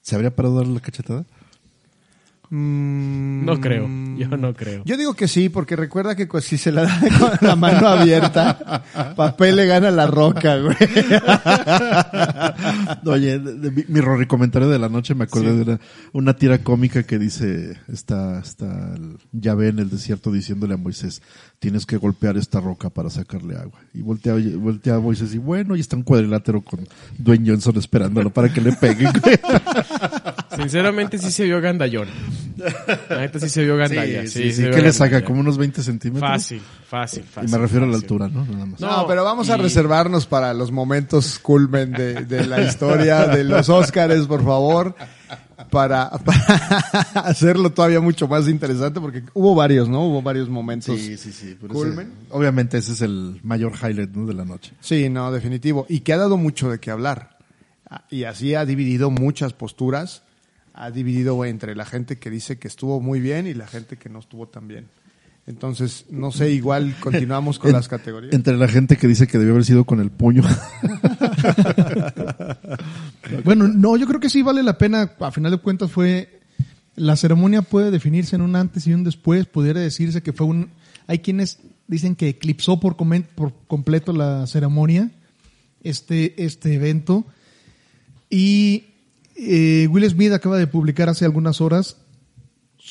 [0.00, 1.24] ¿se habría parado a darle la cachetada?
[2.50, 4.82] Mm, No creo, yo no creo.
[4.86, 7.86] Yo digo que sí, porque recuerda que pues, si se la da con la mano
[7.88, 8.82] abierta,
[9.16, 10.76] papel le gana la roca, güey.
[13.06, 15.80] Oye, de- de mi, mi Rory comentario de la noche me acordé de una,
[16.12, 21.22] una tira cómica que dice, está, está el Yahvé en el desierto diciéndole a Moisés,
[21.58, 23.80] tienes que golpear esta roca para sacarle agua.
[23.94, 26.86] Y voltea, voltea a Moisés y bueno, y está un cuadrilátero con
[27.18, 29.06] Dwayne Johnson esperándolo para que le pegue.
[30.56, 32.08] Sinceramente sí se vio gandallón.
[33.10, 34.26] La neta sí se vio gandalla.
[34.26, 35.24] Sí, vio ¿Qué le saca?
[35.24, 36.28] ¿Como unos 20 centímetros?
[36.30, 37.50] Fácil, fácil, Y fácil.
[37.50, 38.44] me refiero a la altura, ¿no?
[38.44, 38.80] Nada más.
[38.80, 43.26] No, No, pero vamos a y- reservarnos para los momentos culmen de, de la historia
[43.28, 44.96] de los Óscares, por favor,
[45.70, 50.06] para, para hacerlo todavía mucho más interesante, porque hubo varios, ¿no?
[50.06, 50.98] Hubo varios momentos.
[50.98, 51.56] Sí, sí, sí.
[51.60, 52.06] pero Culmen.
[52.06, 54.26] ese- obviamente ese es el mayor highlight ¿no?
[54.26, 54.72] de la noche.
[54.80, 55.86] Sí, no, definitivo.
[55.88, 57.38] Y que ha dado mucho de qué hablar.
[57.90, 60.22] Ah, Y así ha dividido muchas posturas.
[60.74, 64.08] Ha dividido entre la gente que dice que estuvo muy bien y la gente que
[64.08, 64.86] no estuvo tan bien.
[65.48, 68.34] Entonces, no sé, igual continuamos con En- las categorías.
[68.34, 70.42] Entre la gente que dice que debió haber sido con el puño.
[73.44, 75.12] Bueno, no, yo creo que sí vale la pena.
[75.20, 76.40] A final de cuentas fue
[76.96, 79.46] la ceremonia puede definirse en un antes y un después.
[79.46, 80.70] Pudiera decirse que fue un.
[81.06, 85.10] Hay quienes dicen que eclipsó por, comen- por completo la ceremonia,
[85.82, 87.24] este, este evento.
[88.30, 88.84] Y
[89.36, 91.96] eh, Will Smith acaba de publicar hace algunas horas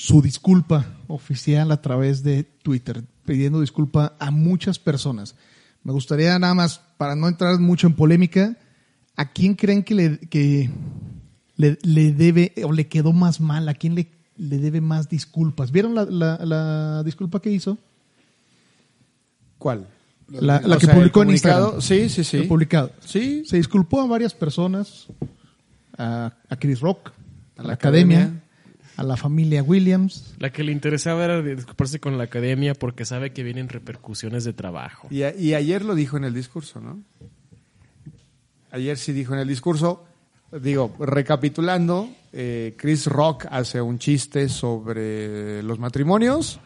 [0.07, 5.35] su disculpa oficial a través de Twitter, pidiendo disculpa a muchas personas.
[5.83, 8.55] Me gustaría nada más, para no entrar mucho en polémica,
[9.17, 10.69] ¿a quién creen que le, que
[11.57, 13.67] le, le debe o le quedó más mal?
[13.67, 15.71] ¿A quién le, le debe más disculpas?
[15.71, 17.77] ¿Vieron la, la- la disculpa que hizo?
[19.57, 19.87] ¿Cuál?
[20.29, 21.81] La, la que sea, publicó en Instagram.
[21.81, 22.37] Sí, sí, sí.
[22.37, 22.91] El publicado.
[23.05, 23.43] Sí.
[23.45, 25.07] Se disculpó a varias personas.
[25.97, 27.11] a, a Chris Rock,
[27.57, 28.43] a, la la academia, academia.
[28.97, 30.33] A la familia Williams.
[30.39, 34.53] La que le interesaba era disculparse con la academia porque sabe que vienen repercusiones de
[34.53, 35.07] trabajo.
[35.11, 36.99] Y, a- y ayer lo dijo en el discurso, ¿no?
[38.71, 40.03] Ayer sí dijo en el discurso,
[40.61, 46.59] digo, recapitulando, eh, Chris Rock hace un chiste sobre los matrimonios.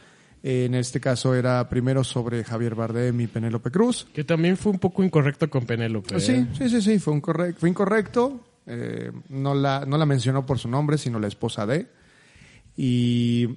[0.44, 4.08] Eh, en este caso era primero sobre Javier Bardem y Penélope Cruz.
[4.13, 6.20] Que también fue un poco incorrecto con Penélope.
[6.20, 8.39] Sí, sí, sí, sí, fue, un correc- fue incorrecto.
[8.65, 11.88] Eh, no, la, no la mencionó por su nombre, sino la esposa de.
[12.84, 13.48] Y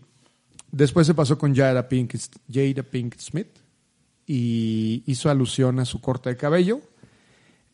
[0.70, 2.14] después se pasó con Jada Pink,
[2.52, 3.48] Jada Pink Smith
[4.26, 6.80] y hizo alusión a su corte de cabello,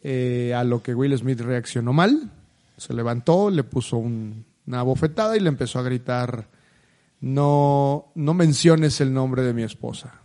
[0.01, 2.31] eh, a lo que Will Smith reaccionó mal.
[2.77, 6.47] Se levantó, le puso un- una bofetada y le empezó a gritar,
[7.21, 10.21] no, no menciones el nombre de mi esposa.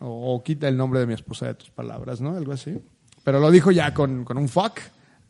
[0.00, 2.34] O, o quita el nombre de mi esposa de tus palabras, ¿no?
[2.34, 2.78] Algo así.
[3.24, 4.80] Pero lo dijo ya con, con un fuck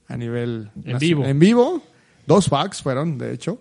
[0.07, 0.71] a nivel...
[0.85, 1.25] En vivo.
[1.25, 1.83] En vivo.
[2.29, 3.61] Dos fucks fueron, de hecho.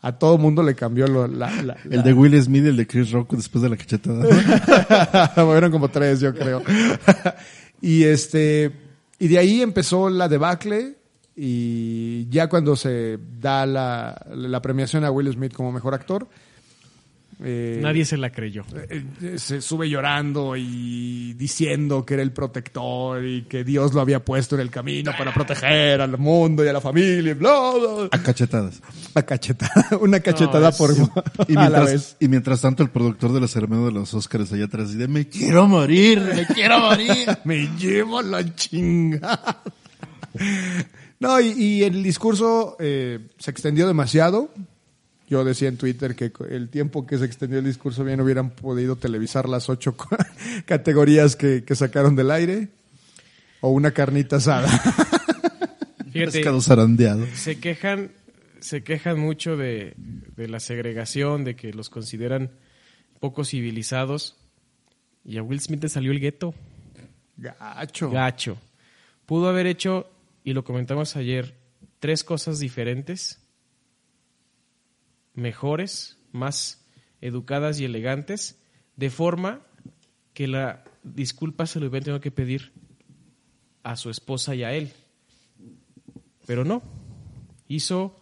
[0.00, 2.76] A todo mundo le cambió lo- la, la- El la- de Will Smith y el
[2.76, 4.24] de Chris Rock después de la cachetada.
[5.34, 6.62] Fueron como tres, yo creo.
[7.80, 8.70] y este,
[9.18, 10.96] y de ahí empezó la debacle
[11.34, 16.28] y ya cuando se da la, la premiación a Will Smith como mejor actor,
[17.40, 18.64] eh, Nadie se la creyó.
[18.90, 24.00] eh, eh, se sube llorando y diciendo que era el protector y que Dios lo
[24.00, 27.50] había puesto en el camino para proteger al mundo y a la familia y bla,
[27.72, 28.08] bla.
[28.10, 28.80] A cachetadas.
[29.14, 30.90] Una cachetada, una cachetada por
[31.48, 31.88] Y a la vez.
[31.90, 35.08] mientras, y mientras tanto el productor de la ceremonia de los Oscars allá atrás dice,
[35.08, 37.28] me quiero morir, me quiero morir.
[37.44, 39.62] Me llevo la chinga.
[41.20, 44.50] No, y, y el discurso eh, se extendió demasiado.
[45.28, 48.96] Yo decía en Twitter que el tiempo que se extendió el discurso bien hubieran podido
[48.96, 49.94] televisar las ocho
[50.64, 52.68] categorías que, que sacaron del aire.
[53.60, 54.68] O una carnita asada.
[56.12, 57.26] Fíjate, Pescado zarandeado.
[57.34, 58.12] se quejan,
[58.60, 62.50] se quejan mucho de, de la segregación, de que los consideran
[63.20, 64.36] poco civilizados.
[65.24, 66.54] Y a Will Smith le salió el gueto.
[67.36, 68.10] Gacho.
[68.10, 68.58] Gacho.
[69.26, 70.08] Pudo haber hecho,
[70.44, 71.54] y lo comentamos ayer,
[72.00, 73.40] tres cosas diferentes,
[75.38, 76.84] mejores, más
[77.20, 78.60] educadas y elegantes,
[78.96, 79.62] de forma
[80.34, 82.72] que la disculpa se lo hubieran tenido que pedir
[83.82, 84.92] a su esposa y a él.
[86.46, 86.82] Pero no.
[87.68, 88.18] Hizo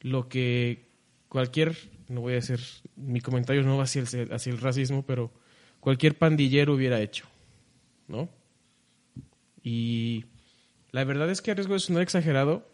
[0.00, 0.88] lo que
[1.28, 1.76] cualquier,
[2.08, 2.60] no voy a hacer,
[2.96, 5.32] mi comentario no va hacia el, hacia el racismo, pero
[5.80, 7.26] cualquier pandillero hubiera hecho.
[8.06, 8.28] ¿No?
[9.62, 10.26] Y
[10.90, 12.68] la verdad es que a riesgo de sonar exagerado,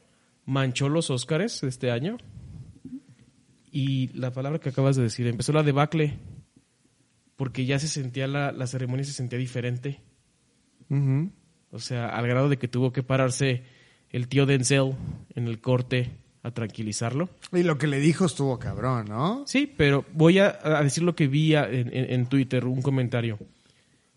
[0.45, 2.19] manchó los Óscares de este año.
[3.73, 6.19] Y la palabra que acabas de decir, empezó la debacle,
[7.37, 10.01] porque ya se sentía la, la ceremonia se sentía diferente.
[11.71, 13.63] O sea, al grado de que tuvo que pararse
[14.11, 14.93] el tío Denzel
[15.37, 16.11] en el corte
[16.43, 17.29] a tranquilizarlo.
[17.53, 19.45] Y lo que le dijo estuvo cabrón, ¿no?
[19.47, 23.39] Sí, pero voy a, a decir lo que vi a- en- en Twitter, un comentario.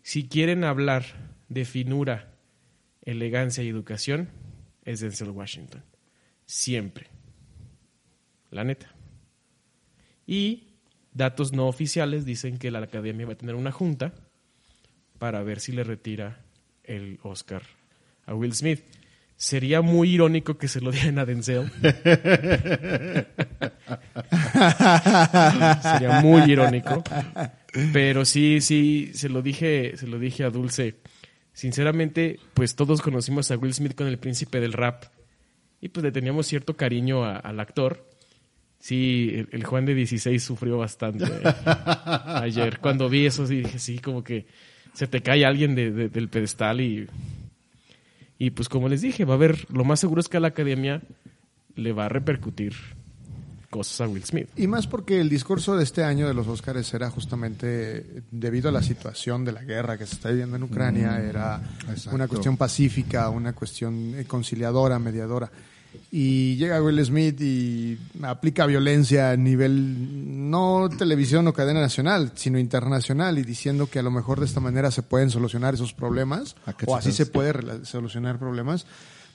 [0.02, 1.04] Si quieren hablar
[1.50, 2.34] de finura,
[3.04, 4.30] elegancia y educación,
[4.84, 5.84] es Denzel Washington.
[6.46, 7.08] Siempre.
[8.50, 8.93] La neta.
[10.28, 10.64] Y
[11.14, 14.14] datos no oficiales dicen que la academia va a tener una junta
[15.20, 16.40] para ver si le retira
[16.84, 17.62] el Oscar
[18.26, 18.82] a Will Smith.
[19.36, 21.70] Sería muy irónico que se lo dieran a Denzel.
[25.82, 27.04] Sería muy irónico.
[27.92, 30.96] Pero sí, sí, se lo dije, se lo dije a Dulce.
[31.54, 35.06] Sinceramente, pues todos conocimos a Will Smith con el príncipe del rap.
[35.82, 38.08] Y pues le teníamos cierto cariño a- al actor.
[38.86, 41.24] Sí, el, el Juan de 16 sufrió bastante
[42.26, 42.80] ayer.
[42.80, 44.46] Cuando vi eso, sí dije, sí, como que
[44.93, 47.08] se te cae alguien de- de- del pedestal y,
[48.38, 50.50] y pues como les dije, va a haber, lo más seguro es que a la
[50.50, 51.02] academia
[51.78, 52.74] le va a repercutir
[53.69, 54.50] cosas a Will Smith.
[54.58, 58.74] Y más porque el discurso de este año de los Óscares era justamente debido a
[58.74, 62.16] la situación de la guerra que se está viviendo en Ucrania, era exacto.
[62.16, 65.49] una cuestión pacífica, una cuestión eh, conciliadora, mediadora.
[66.12, 72.60] Y llega Will Smith y aplica violencia a nivel no televisión o cadena nacional, sino
[72.60, 76.56] internacional y diciendo que a lo mejor de esta manera se pueden solucionar esos problemas
[76.66, 78.86] ¿A qué o así se puede solucionar problemas.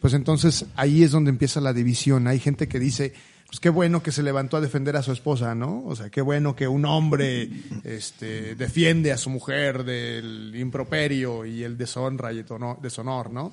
[0.00, 2.28] Pues entonces ahí es donde empieza la división.
[2.28, 3.12] Hay gente que dice,
[3.48, 5.82] pues qué bueno que se levantó a defender a su esposa, ¿no?
[5.86, 7.50] O sea, qué bueno que un hombre
[7.82, 12.46] este, defiende a su mujer del improperio y el deshonra y el
[12.82, 13.52] deshonor, ¿no?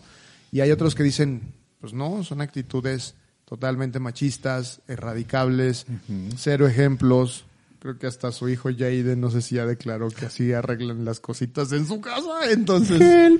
[0.51, 1.53] Y hay otros que dicen,
[1.85, 3.13] pues no, son actitudes
[3.47, 5.85] totalmente machistas, erradicables,
[6.35, 7.45] cero ejemplos.
[7.77, 11.19] Creo que hasta su hijo Jaden, no sé si ya declaró que así arreglan las
[11.19, 12.99] cositas en su casa, entonces...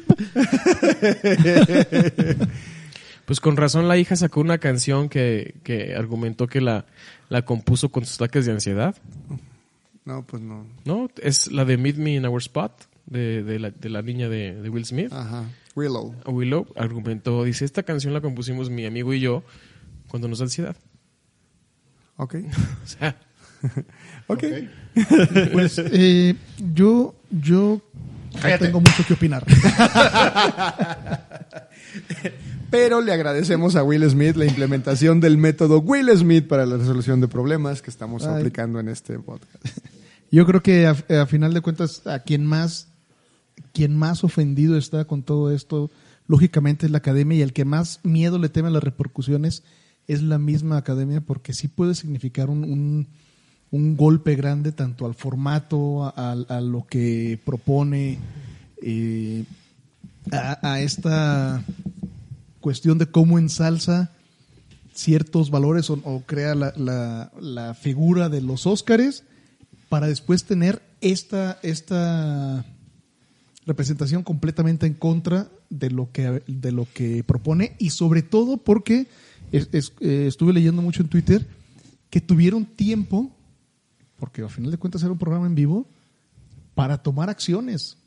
[3.26, 6.86] Pues con razón la hija sacó una canción que, que argumentó que la,
[7.30, 8.96] la compuso con sus ataques de ansiedad.
[10.06, 10.68] No, pues no.
[10.86, 11.10] ¿No?
[11.20, 12.72] Es la de Meet Me in Our Spot,
[13.08, 15.12] de, de la, de la niña de, de Will Smith.
[15.12, 15.46] Ajá.
[15.76, 16.16] Willow.
[16.26, 19.44] Willow argumentó, dice, esta canción la compusimos mi amigo y yo
[20.08, 20.76] cuando nos da ansiedad.
[22.18, 22.36] Ok.
[22.84, 23.18] O sea,
[24.28, 24.44] Ok.
[25.52, 26.36] Pues eh,
[26.74, 27.82] yo, yo
[28.60, 29.46] tengo mucho que opinar.
[32.72, 37.22] Pero le agradecemos a Will Smith la implementación del método Will Smith para la resolución
[37.22, 38.40] de problemas que estamos Ay.
[38.40, 39.64] aplicando en este podcast.
[40.32, 42.88] Yo creo que a, a final de cuentas, a quien más,
[43.74, 45.92] quien más ofendido está con todo esto,
[46.28, 49.64] lógicamente es la academia y el que más miedo le teme a las repercusiones
[50.08, 53.08] es la misma academia porque sí puede significar un,
[53.72, 58.20] un, golpe grande tanto al formato, a, lo que propone,
[58.82, 59.44] eh,
[60.32, 61.64] a, esta
[62.62, 64.12] cuestión de cómo ensalza
[64.94, 69.24] ciertos valores o, o crea la, la- la figura de los Óscares
[69.90, 72.66] para después tener esta, esta
[73.66, 79.08] representación completamente en contra de lo que, de lo que propone y sobre todo porque
[79.52, 81.48] es- es- eh, estuve leyendo mucho en Twitter
[82.10, 83.32] que tuvieron tiempo,
[84.20, 85.86] porque al final de cuentas era un programa en vivo,
[86.76, 87.98] para tomar acciones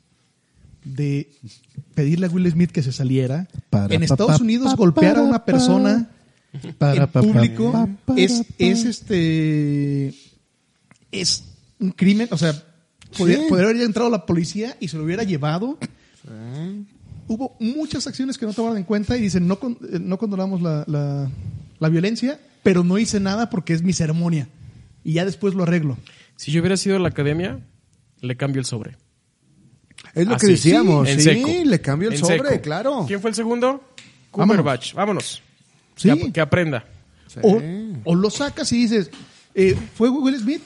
[0.83, 1.29] de
[1.93, 3.47] pedirle a Will Smith que se saliera.
[3.69, 6.09] Para, en Estados pa, Unidos pa, golpear a una persona
[6.77, 10.13] Para, en público es, es este
[11.11, 11.43] es
[11.79, 12.53] un crimen, o sea,
[13.17, 13.45] podría, Sí.
[13.49, 15.77] podría haber entrado la policía y se lo hubiera llevado.
[17.27, 20.61] Hubo muchas acciones que no tomaron en cuenta y dicen no con- eh, no condonamos
[20.61, 21.29] la, la-
[21.79, 24.47] la violencia, pero no hice nada porque es mi ceremonia
[25.03, 25.97] y ya después lo arreglo.
[26.35, 27.59] si yo hubiera sido la academia,
[28.21, 28.95] le cambio el sobre.
[30.15, 31.07] Es lo Así, que decíamos.
[31.09, 31.49] en sí, seco.
[31.65, 32.61] le cambio el En sobre, seco.
[32.61, 33.03] claro.
[33.07, 33.67] ¿Quién fue el segundo?
[33.67, 34.31] Vámonos.
[34.31, 34.93] Cumberbatch.
[34.93, 35.41] Vámonos.
[35.97, 36.03] Sí.
[36.07, 36.85] Que, ap- que aprenda.
[37.27, 37.39] Sí.
[37.43, 37.61] O,
[38.05, 39.11] o lo sacas y dices,
[39.53, 40.61] eh, fue Will Smith,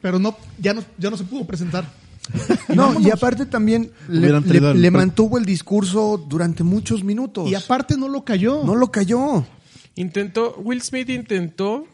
[0.00, 1.84] pero no ya no ya no se pudo presentar.
[2.74, 7.50] No, y aparte también le, mantuvo el discurso durante muchos minutos.
[7.50, 8.62] Y aparte no lo cayó.
[8.64, 9.46] no lo cayó.
[9.94, 11.86] Intentó, Will Smith intentó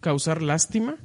[0.00, 0.96] causar lástima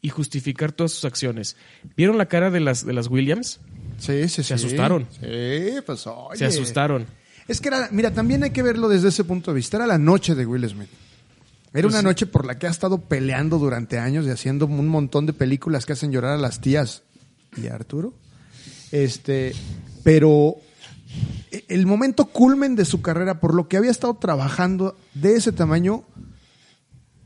[0.00, 1.56] y justificar todas sus acciones.
[1.96, 3.60] ¿Vieron la cara de las, de las Williams?
[3.98, 5.06] Sí, sí, Se asustaron.
[5.20, 6.38] Sí, pues oye.
[6.38, 7.06] Se asustaron.
[7.46, 9.78] Es que era, mira, también hay que verlo desde ese punto de vista.
[9.78, 10.90] Era la noche de Will Smith.
[11.72, 14.88] Era Pues una noche por la que ha estado peleando durante años y haciendo un
[14.88, 17.02] montón de películas que hacen llorar a las tías
[17.56, 18.14] y a Arturo.
[18.90, 19.52] Este,
[20.02, 20.56] pero
[21.68, 26.04] el momento culmen de su carrera, por lo que había estado trabajando de ese tamaño,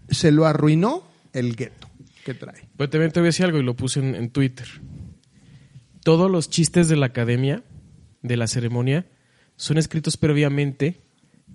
[0.09, 1.88] se lo arruinó el gueto
[2.24, 2.68] que trae.
[2.76, 4.66] Pero también te voy a decir algo y lo puse en, en Twitter.
[6.03, 7.62] Todos los chistes de la academia,
[8.22, 9.07] de la ceremonia,
[9.57, 11.01] son escritos previamente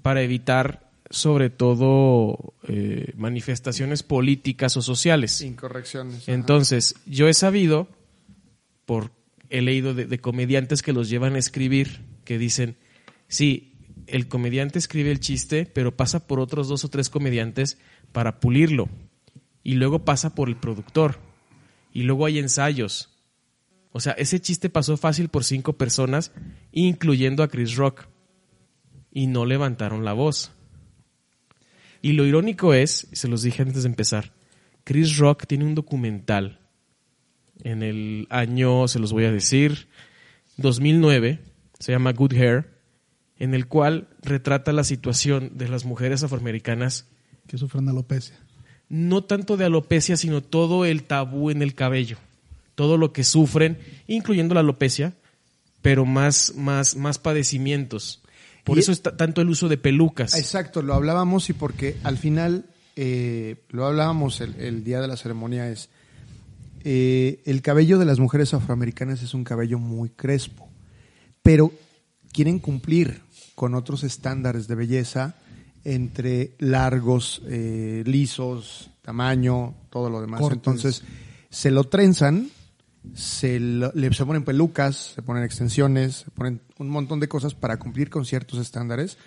[0.02, 5.42] para evitar, sobre todo, eh, manifestaciones políticas o sociales.
[5.42, 6.28] Incorrecciones.
[6.28, 7.88] Entonces, yo he sabido,
[8.86, 9.12] por
[9.50, 12.78] he leído de, de comediantes que los llevan a escribir, que dicen,
[13.28, 13.78] sí,
[14.08, 17.78] el comediante escribe el chiste, pero pasa por otros dos o tres comediantes
[18.12, 18.90] para pulirlo.
[19.64, 21.20] Y luego pasa por el productor.
[21.92, 23.10] Y luego hay ensayos.
[23.92, 26.32] O sea, ese chiste pasó fácil por cinco personas,
[26.72, 28.06] incluyendo a Chris Rock.
[29.12, 30.52] Y no levantaron la voz.
[32.02, 34.32] Y lo irónico es, se los dije antes de empezar,
[34.84, 36.60] Chris Rock tiene un documental
[37.64, 39.88] en el año, se los voy a decir,
[40.58, 41.40] 2009,
[41.80, 42.70] se llama Good Hair,
[43.40, 47.06] en el cual retrata la situación de las mujeres afroamericanas,
[47.48, 48.36] Que sufren alopecia.
[48.90, 52.18] no tanto de alopecia, sino todo el tabú en el cabello,
[52.76, 53.78] todo lo que sufren,
[54.08, 55.14] incluyendo la alopecia,
[55.82, 58.22] pero más, más, más padecimientos.
[58.68, 60.36] Por Y- eso está tanto el uso de pelucas.
[60.38, 62.66] Exacto, lo hablábamos y porque al final,
[62.98, 65.90] eh, lo hablábamos el, el día de la ceremonia, es
[66.84, 70.68] eh, el cabello de las mujeres afroamericanas es un cabello muy crespo,
[71.42, 71.72] pero
[72.34, 73.22] quieren cumplir
[73.56, 75.36] con otros estándares de belleza
[75.86, 80.42] entre largos, eh, lisos, tamaño, todo lo demás.
[80.42, 80.58] Cortes.
[80.58, 81.04] Entonces,
[81.50, 82.50] se lo trenzan,
[83.16, 87.54] se, lo- le, se ponen pelucas, se ponen extensiones, se ponen un montón de cosas
[87.56, 89.18] para cumplir con ciertos estándares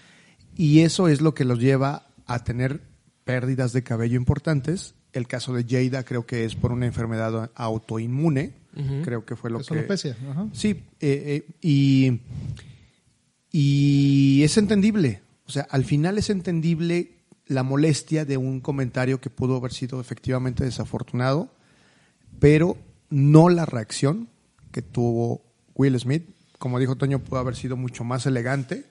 [0.57, 2.81] y eso es lo que los lleva a tener
[3.25, 4.95] pérdidas de cabello importantes.
[5.13, 8.55] El caso de Jada creo que es por una enfermedad autoinmune,
[9.03, 9.75] creo que fue lo Es que...
[9.79, 10.47] alopecia, ajá.
[10.53, 10.69] Sí,
[11.01, 12.21] eh, eh, y,
[13.51, 15.23] y es entendible.
[15.47, 17.13] O sea, al final es entendible
[17.47, 21.53] la molestia de un comentario que pudo haber sido efectivamente desafortunado,
[22.39, 22.77] pero
[23.11, 24.29] no la reacción
[24.73, 25.43] que tuvo
[25.75, 26.25] Will Smith.
[26.59, 28.85] Como dijo Toño, pudo haber sido mucho más elegante,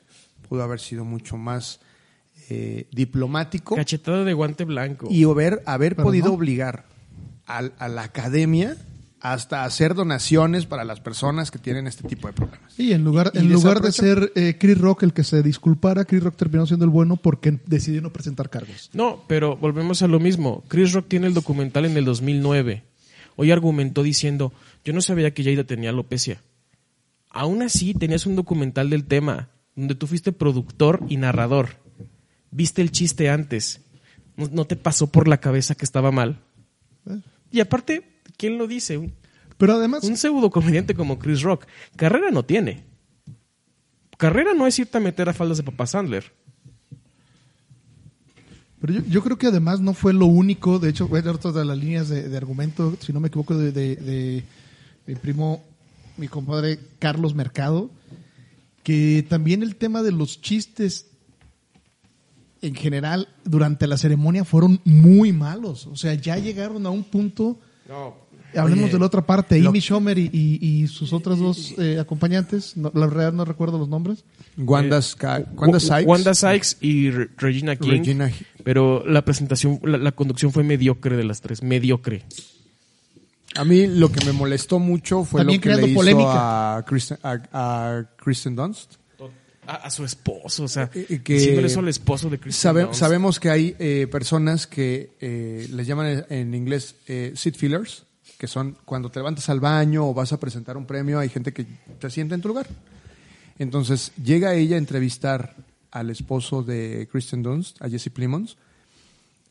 [0.48, 1.80] pudo haber sido mucho más
[2.50, 5.08] eh, diplomático Cachetada de guante blanco.
[5.10, 6.34] y haber, haber Pero podido no.
[6.34, 6.86] obligar
[7.46, 8.76] al- a, la academia
[9.22, 12.80] hasta hacer donaciones para las personas que tienen este tipo de problemas.
[12.80, 16.06] Y en lugar, Y en lugar de ser eh, Chris Rock el que se disculpara,
[16.06, 18.90] Chris Rock terminó siendo el bueno porque decidió no presentar cargos.
[18.94, 20.64] No, pero volvemos a lo mismo.
[20.70, 22.84] Chris Rock tiene el documental en el 2009.
[23.42, 24.52] Hoy argumentó diciendo,
[24.84, 26.44] yo no sabía que Jada tenía alopecia.
[27.30, 31.78] Aún así, tenías un documental del tema, donde tú fuiste productor y narrador.
[32.52, 33.80] Viste el chiste antes.
[34.36, 36.42] No, no te pasó por la cabeza que estaba mal.
[37.50, 38.04] Y aparte,
[38.36, 39.10] ¿quién lo dice?
[39.58, 41.66] Pero además, un pseudo comediante como Chris Rock.
[41.96, 42.84] Carrera no tiene.
[44.18, 46.34] Carrera no es irte a meter a faldas de Papa Sandler.
[48.82, 50.80] Pero yo, creo que además no fue lo único.
[50.80, 53.72] De hecho, voy a dar todas las líneas de, argumento, si no me equivoco, de,
[53.72, 54.44] de- de
[55.06, 55.64] mi primo,
[56.18, 57.90] mi compadre Carlos Mercado,
[58.84, 61.08] que también el tema de los chistes
[62.62, 65.88] en general durante la ceremonia fueron muy malos.
[65.88, 67.60] O sea, ya llegaron a un punto.
[68.56, 71.74] Hablemos Oye, de la otra parte, lo- Amy Schumer y, y- y sus otras dos
[71.78, 72.76] eh, acompañantes.
[72.78, 74.24] No, la verdad no recuerdo los nombres.
[74.58, 76.06] Wanda, Sky- Wanda Wa- Sykes.
[76.06, 77.90] Wanda Sykes y Re- Regina King.
[78.00, 78.32] Regina-
[78.64, 81.62] Pero la presentación, la, la conducción fue mediocre de las tres.
[81.64, 82.24] Mediocre.
[83.56, 86.78] A mí lo que me molestó mucho fue También lo que le hizo polémica.
[86.78, 88.94] a Kristen, a, a Kristen Dunst.
[89.68, 92.60] A, a su esposo, o sea, Eh, eh, que- diciéndole eso al esposo de Kristen
[92.60, 93.00] Sabe- Dunst.
[93.00, 98.04] sabemos que hay eh, personas que eh, les llaman en- en inglés eh, seat fillers,
[98.40, 101.52] que son cuando te levantas al baño o vas a presentar un premio, hay gente
[101.52, 101.66] que
[102.00, 102.68] te sienta en tu lugar.
[103.60, 105.58] Entonces llega ella a entrevistar
[105.92, 108.56] al esposo de Kristen Dunst, a Jesse Plimons,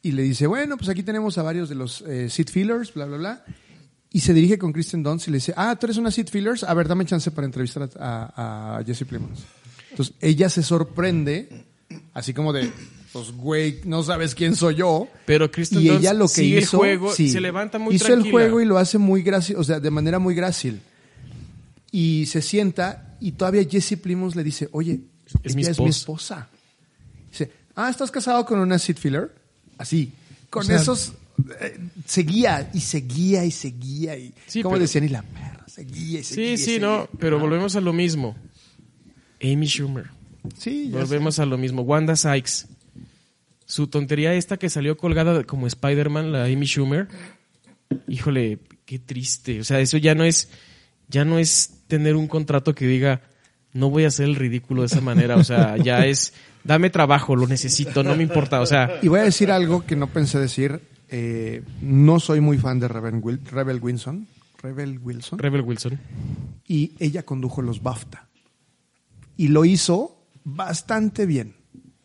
[0.01, 3.05] y le dice, bueno, pues aquí tenemos a varios de los eh, seat fillers, bla,
[3.05, 3.45] bla, bla.
[4.11, 6.64] Y se dirige con Kristen Dunst y le dice, ah, tú eres una seat fillers,
[6.64, 9.41] a ver, dame chance para entrevistar a, Jesse Plimons.
[9.91, 11.66] Entonces ella se sorprende,
[12.14, 12.72] así como de,
[13.13, 15.09] pues güey, no sabes quién soy yo.
[15.27, 18.07] Pero Kristen y ella lo que sigue hizo, el juego, sí, se levanta muy hizo
[18.07, 18.27] tranquila.
[18.27, 20.81] el juego y lo hace muy grácil, o sea, de manera muy grácil.
[21.91, 25.89] Y se sienta y todavía Jesse Plimons le dice, oye, Es ella mi es mi
[25.89, 25.89] esposa.
[25.91, 26.49] esposa.
[27.31, 29.35] Dice, ah, ¿estás casado con una seat filler?
[29.79, 30.13] Así,
[30.51, 31.13] con O sea, esos
[31.61, 36.25] eh, seguía y seguía y seguía y Sí, como decían y la perra seguía y
[36.25, 36.47] seguía.
[36.49, 36.81] Sí, y sí, seguía.
[36.81, 38.37] no, pero volvemos a lo mismo.
[39.43, 40.11] Amy Schumer.
[40.59, 40.99] Sí, ya sé.
[41.05, 41.83] Volvemos a lo mismo.
[41.83, 42.67] Wanda Sykes.
[43.69, 47.07] Su tontería esta que salió colgada como Spider-Man, la Amy Schumer.
[48.07, 49.61] Híjole, qué triste.
[49.61, 50.49] O sea, eso ya no es,
[51.09, 53.21] ya no es tener un contrato que diga,
[53.75, 55.37] no voy a hacer el ridículo de esa manera.
[55.37, 56.33] O sea, ya es,
[56.64, 58.61] dame trabajo, lo necesito, no me importa.
[58.62, 60.81] O sea, Y voy a decir algo que no pensé decir.
[61.11, 64.27] eh, no soy muy fan de Rebel, Wil- Rebel Wilson.
[64.62, 65.39] Rebel Wilson.
[65.39, 66.01] Rebel Wilson.
[66.66, 68.29] y ella condujo los BAFTA.
[69.37, 71.55] Y lo hizo bastante bien.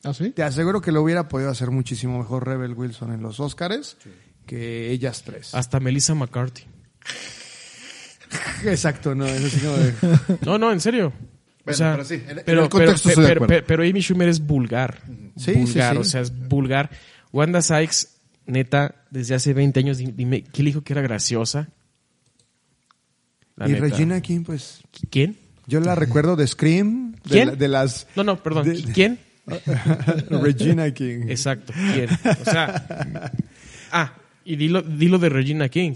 [0.03, 0.31] ¿Ah, sí?
[0.31, 3.97] Te aseguro que lo hubiera podido hacer muchísimo mejor Rebel Wilson en los Oscars
[4.45, 5.53] que ellas tres.
[5.55, 6.63] Hasta Melissa McCarthy.
[8.65, 9.93] Exacto, no, es así como de-
[10.45, 11.07] No, no, en serio.
[11.07, 14.01] O Bueno, sea, pero sí, en- en pero, el contexto pero- estoy de pero- Amy
[14.01, 15.01] Schumer es vulgar.
[15.37, 15.97] Sí, vulgar, sí, sí.
[15.97, 16.89] o sea, es vulgar.
[17.31, 18.09] Wanda Sykes,
[18.45, 21.69] neta, desde hace 20 años, di- dime, ¿quién le dijo que era graciosa?
[23.55, 23.83] La y neta.
[23.85, 25.37] Regina King, pues ¿Quién?
[25.67, 27.47] yo la recuerdo de Scream, de, ¿Quién?
[27.49, 28.07] la- de las...
[28.15, 28.65] No, no, perdón.
[28.65, 29.19] de- ¿Quién?
[30.29, 31.25] Regina King.
[31.29, 32.09] Exacto, ¿quién?
[32.41, 33.31] O sea,
[33.91, 34.13] ah,
[34.45, 35.93] y dilo, dilo de Regina King.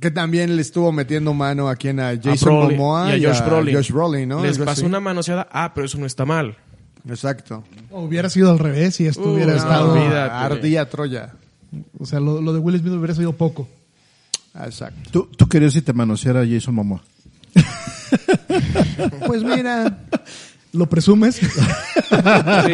[0.00, 3.44] Que también le estuvo metiendo mano a quien a A Jason Momoa y a Josh
[3.44, 3.74] Brolin.
[3.76, 4.42] Josh Brolin, ¿no?
[4.42, 5.46] Les pasó una manoseada.
[5.52, 6.56] Ah, pero eso no está mal.
[7.08, 7.62] Exacto.
[7.90, 9.92] O hubiera sido al revés si esto Uh, hubiera no, estado.
[9.92, 10.34] olvídate.
[10.34, 11.32] Ardía Troya.
[11.98, 13.68] O sea, lo, lo de Will Smith hubiera sido poco.
[14.64, 15.10] Exacto.
[15.12, 17.02] ¿Tú, tú querías si te manoseara Jason Momoa.
[19.26, 20.03] Pues mira,
[20.74, 21.40] ¿Lo presumes?
[22.14, 22.72] Sí,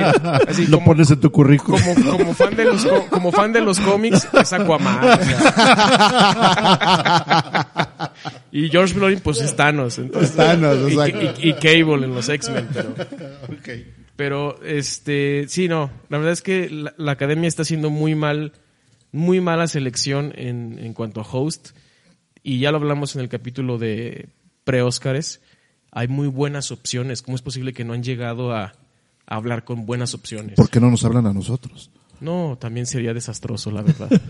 [0.48, 1.80] así Lo como, pones en tu currículum.
[1.94, 4.98] como, como fan de los co- como fan de los cómics es Aquaman.
[4.98, 6.80] o sea.
[8.52, 11.40] y George Brolin pues es Thanos, entonces, Thanos, y, exacto.
[11.42, 12.94] y- y Cable en los X-Men, pero
[14.16, 18.52] pero este sí no, la verdad es que la, la academia está haciendo muy mal
[19.12, 21.70] muy mala selección en, en cuanto a host
[22.42, 24.28] y ya lo hablamos en el capítulo de
[24.64, 25.40] pre-Óscares.
[25.92, 27.22] Hay muy buenas opciones.
[27.22, 28.74] ¿Cómo es posible que no han llegado a,
[29.26, 30.56] a hablar con buenas opciones?
[30.56, 31.90] ¿Por qué no nos hablan a nosotros?
[32.20, 34.10] No, también sería desastroso, la verdad.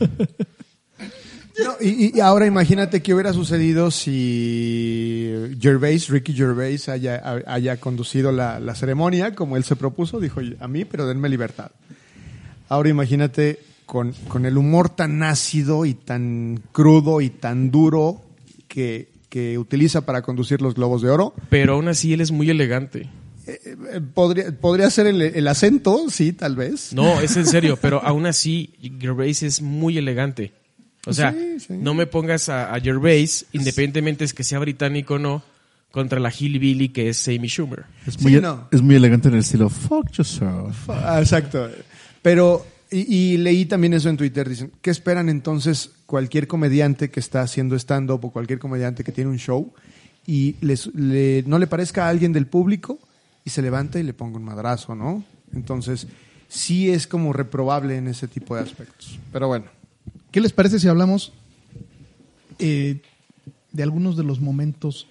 [1.64, 8.32] No, y, y ahora imagínate qué hubiera sucedido si Gervais, Ricky Gervais, haya, haya conducido
[8.32, 10.20] la, la ceremonia como él se propuso.
[10.20, 11.70] Dijo, a mí, pero denme libertad.
[12.68, 18.22] Ahora imagínate con, con el humor tan ácido y tan crudo y tan duro
[18.68, 21.35] que, que utiliza para conducir los globos de oro.
[21.49, 23.09] Pero aún así él es muy elegante.
[23.47, 26.93] eh, podría, podría ser el, el acento, sí, tal vez.
[26.93, 30.53] No, es en serio, pero aún así Gervais es muy elegante.
[31.07, 31.72] O sea, Sí, sí.
[31.78, 35.43] no me pongas a, a Gervais, independientemente es que sea británico o no,
[35.91, 37.85] contra la Hillbilly que es Amy Schumer.
[38.07, 38.68] Es muy, Sí, no.
[38.70, 40.89] es muy elegante en el estilo fuck yourself.
[40.91, 41.70] Ah, Exacto.
[42.20, 42.99] Pero, y,
[43.33, 47.76] y leí también eso en Twitter, dicen, ¿qué esperan entonces cualquier comediante que está haciendo
[47.76, 49.72] stand-up o cualquier comediante que tiene un show
[50.26, 52.98] y les, le- no le parezca a alguien del público
[53.44, 55.22] y se levanta y le ponga un madrazo, ¿no?
[55.54, 56.08] Entonces,
[56.48, 59.20] sí es como reprobable en ese tipo de aspectos.
[59.32, 59.66] Pero bueno.
[60.32, 61.32] ¿Qué les parece si hablamos
[62.58, 63.00] eh,
[63.70, 65.06] de algunos de los momentos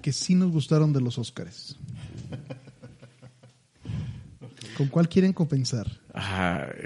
[0.00, 1.74] que sí nos gustaron de los Óscares?
[4.76, 5.88] ¿Con cuál quieren compensar?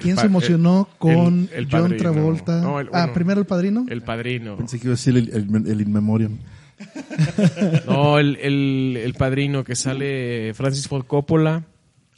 [0.01, 1.97] ¿Quién se emocionó el- con el- el John padrino.
[2.13, 2.61] Travolta?
[2.61, 3.87] No, el- ah, primero el padrino.
[3.89, 4.57] El padrino.
[4.57, 6.39] Pensé que iba a decir el, el, el In Memoriam.
[7.87, 11.63] No, el, el, el padrino que sale Francis Ford Coppola,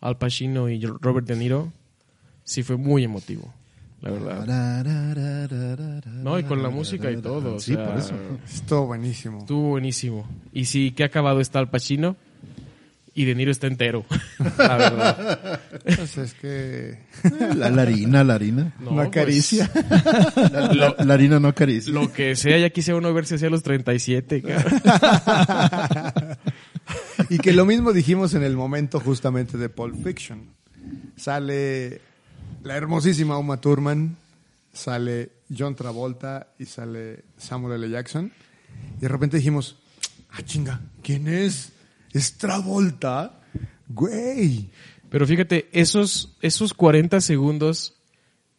[0.00, 1.72] Al Pacino y Robert De Niro.
[2.44, 3.52] Sí, fue muy emotivo,
[4.00, 4.84] la verdad.
[6.22, 7.56] No, y con la música y todo.
[7.56, 8.14] o Sí, sea, por eso.
[8.52, 9.38] Estuvo buenísimo.
[9.40, 10.26] Estuvo buenísimo.
[10.52, 12.16] Y sí, que acabado está Al Pacino
[13.16, 14.04] y De Niro está entero,
[14.58, 15.60] la verdad.
[15.84, 16.98] Pues es que...
[17.56, 18.74] La, la harina, la harina.
[18.78, 19.70] No, Una pues, caricia.
[20.52, 21.92] La, la- la harina no acaricia.
[21.92, 24.42] lo que sea, ya quisiera uno verse hacia los 37.
[24.42, 24.80] cabrón.
[27.30, 30.50] Y que lo mismo dijimos en el momento justamente de Pulp Fiction.
[31.16, 32.00] Sale
[32.62, 34.16] la hermosísima Uma Thurman,
[34.72, 37.90] sale John Travolta y sale Samuel L.
[37.90, 38.30] Jackson.
[38.98, 39.76] Y de repente dijimos,
[40.30, 41.72] ah, chinga, ¿quién es?
[42.12, 43.40] ¿Es Travolta?
[43.88, 44.70] Güey.
[45.10, 47.94] Pero fíjate, esos, esos 40 segundos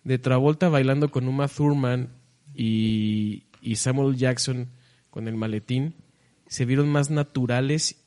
[0.04, 2.10] de Travolta bailando con Uma Thurman
[2.56, 4.70] y, y Samuel Jackson
[5.10, 5.96] con el maletín
[6.48, 7.98] se vieron más naturales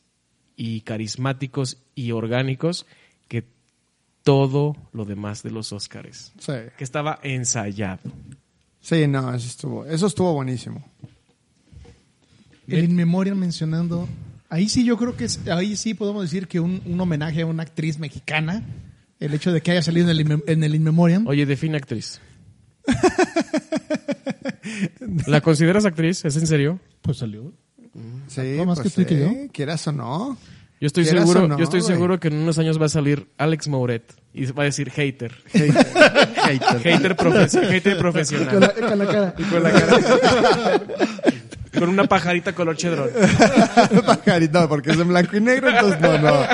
[0.57, 2.87] y carismáticos y orgánicos
[3.29, 3.45] que
[4.23, 6.33] todo lo demás de los Óscares.
[6.39, 6.53] Sí.
[6.77, 8.11] Que estaba ensayado.
[8.81, 10.85] Sí, no, eso estuvo, eso estuvo buenísimo.
[12.67, 14.09] El In Memoriam mencionando.
[14.51, 17.47] Ahí sí yo creo que es- ahí sí podemos decir que un, un homenaje a
[17.47, 18.63] una actriz mexicana.
[19.21, 21.27] El hecho de que haya salido en el, In- en el In Memoriam.
[21.27, 22.21] Oye, define actriz.
[25.27, 26.25] ¿La consideras actriz?
[26.25, 26.81] ¿Es en serio?
[27.03, 27.53] Pues salió.
[28.29, 30.39] Sí, Actuó más pues que tú y que sí, quieras o no.
[30.81, 31.93] Yo estoy seguro, no, yo estoy güey.
[31.93, 35.35] seguro que en unos años va a salir Alex Mouret y va a decir hater.
[35.53, 35.87] Hater.
[36.41, 37.33] Hater, hater Con
[37.99, 38.61] profesional.
[38.61, 39.35] la, con la cara.
[39.35, 40.83] Con la cara.
[41.79, 43.11] Con una pajarita color chedrón.
[44.07, 46.45] Pajarito, porque es en blanco y negro, entonces no, no,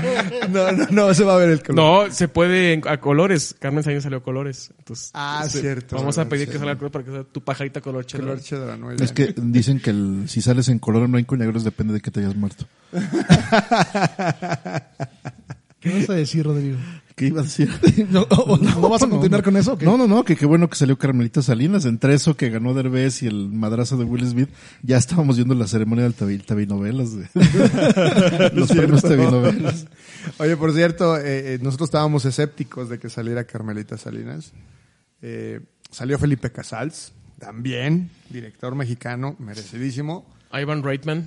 [0.48, 2.06] no, no, no se va a ver el color.
[2.06, 3.54] No, se puede a colores.
[3.58, 4.72] Carmen Salinas salió a colores.
[4.78, 7.40] Entonces, Ah, sí, cierto, Vamos a pedir que salga a color para que sea tu
[7.42, 8.28] pajarita color chedrón.
[8.28, 11.38] Color cheddar, muy Es que dicen que el- si sales en color en blanco y
[11.38, 12.66] negro depende de que te hayas muerto.
[15.80, 16.76] ¿Qué vas a decir, Rodrigo?
[17.16, 17.70] ¿Qué iba a decir?
[18.10, 19.78] ¿No, o- no vas a continuar con eso?
[19.80, 21.86] No, no, no, que qué bueno que salió Carmelita Salinas.
[21.86, 24.50] Entre eso que ganó Derbez y el madrazo de Will Smith,
[24.82, 27.16] ya estábamos viendo la ceremonia del tabi, tabinovelas.
[27.16, 27.26] De,
[28.52, 29.86] los premios tabinovelas.
[30.36, 34.52] Oye, por cierto, eh, eh, nosotros estábamos escépticos de que saliera Carmelita Salinas.
[35.22, 35.60] Eh,
[35.90, 40.26] salió Felipe Casals, también, director mexicano, merecidísimo.
[40.52, 41.24] Ivan Reitman,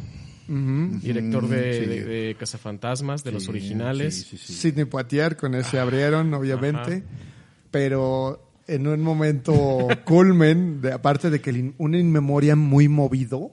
[0.50, 1.86] Director de, sí.
[1.86, 4.16] de, de Cazafantasmas, de los originales.
[4.28, 4.54] Sí, sí, sí.
[4.54, 6.95] Sidney Poitier, con ese abrieron, obviamente.
[6.97, 7.04] Ajá.
[7.72, 12.88] Pero en un momento culmen, de, aparte de que el in- un in memoriam muy
[12.88, 13.52] movido,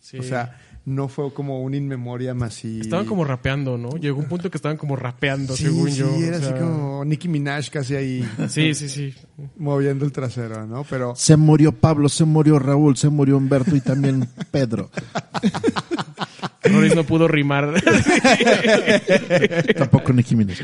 [0.00, 0.18] Sí.
[0.18, 2.80] o sea, no fue como un in memoriam así.
[2.80, 3.96] Estaban como rapeando, ¿no?
[3.96, 6.14] Llegó un punto que estaban como rapeando, Sí, según sí, yo.
[6.16, 9.14] era o así como Nicki Minaj casi ahí Sí, sí, sí.
[9.56, 10.84] moviendo el trasero, ¿no?
[10.90, 14.90] Pero Se murió Pablo, se murió Raúl, se murió Humberto y también Pedro.
[16.64, 17.74] Roris no pudo rimar.
[19.76, 20.58] Tampoco Nicki Minaj.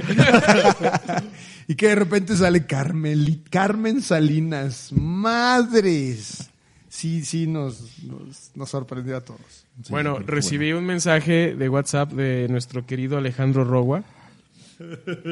[1.68, 6.50] y que de repente sale Carmeli- Carmen Salinas, madres.
[6.88, 9.64] Sí, sí, nos, nos, nos sorprendió a todos.
[9.88, 14.02] bueno, recibí un mensaje de WhatsApp de nuestro querido Alejandro Rogua.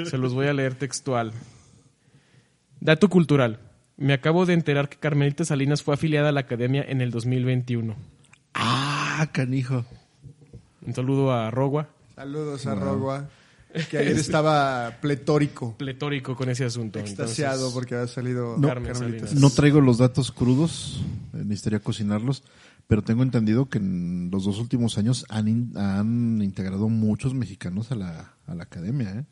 [0.09, 1.33] Se los voy a leer textual.
[2.81, 3.59] Dato cultural.
[3.97, 7.97] Me acabo de enterar que Carmelita Salinas fue afiliada a la academia en el 2021.
[8.55, 9.85] Ah, canijo.
[10.89, 13.29] Un saludo a Rogua, Saludos a Rogua,
[13.91, 16.99] que ayer estaba pletórico, pletórico con ese asunto.
[16.99, 18.69] extasiado Entonces, porque había salido No.
[19.39, 21.03] No traigo los datos crudos,
[21.35, 22.43] eh, necesitaría cocinarlos,
[22.87, 27.93] pero tengo entendido que en los dos últimos años han, in- han integrado muchos mexicanos
[27.93, 29.11] a la, a la academia.
[29.11, 29.25] ¿eh?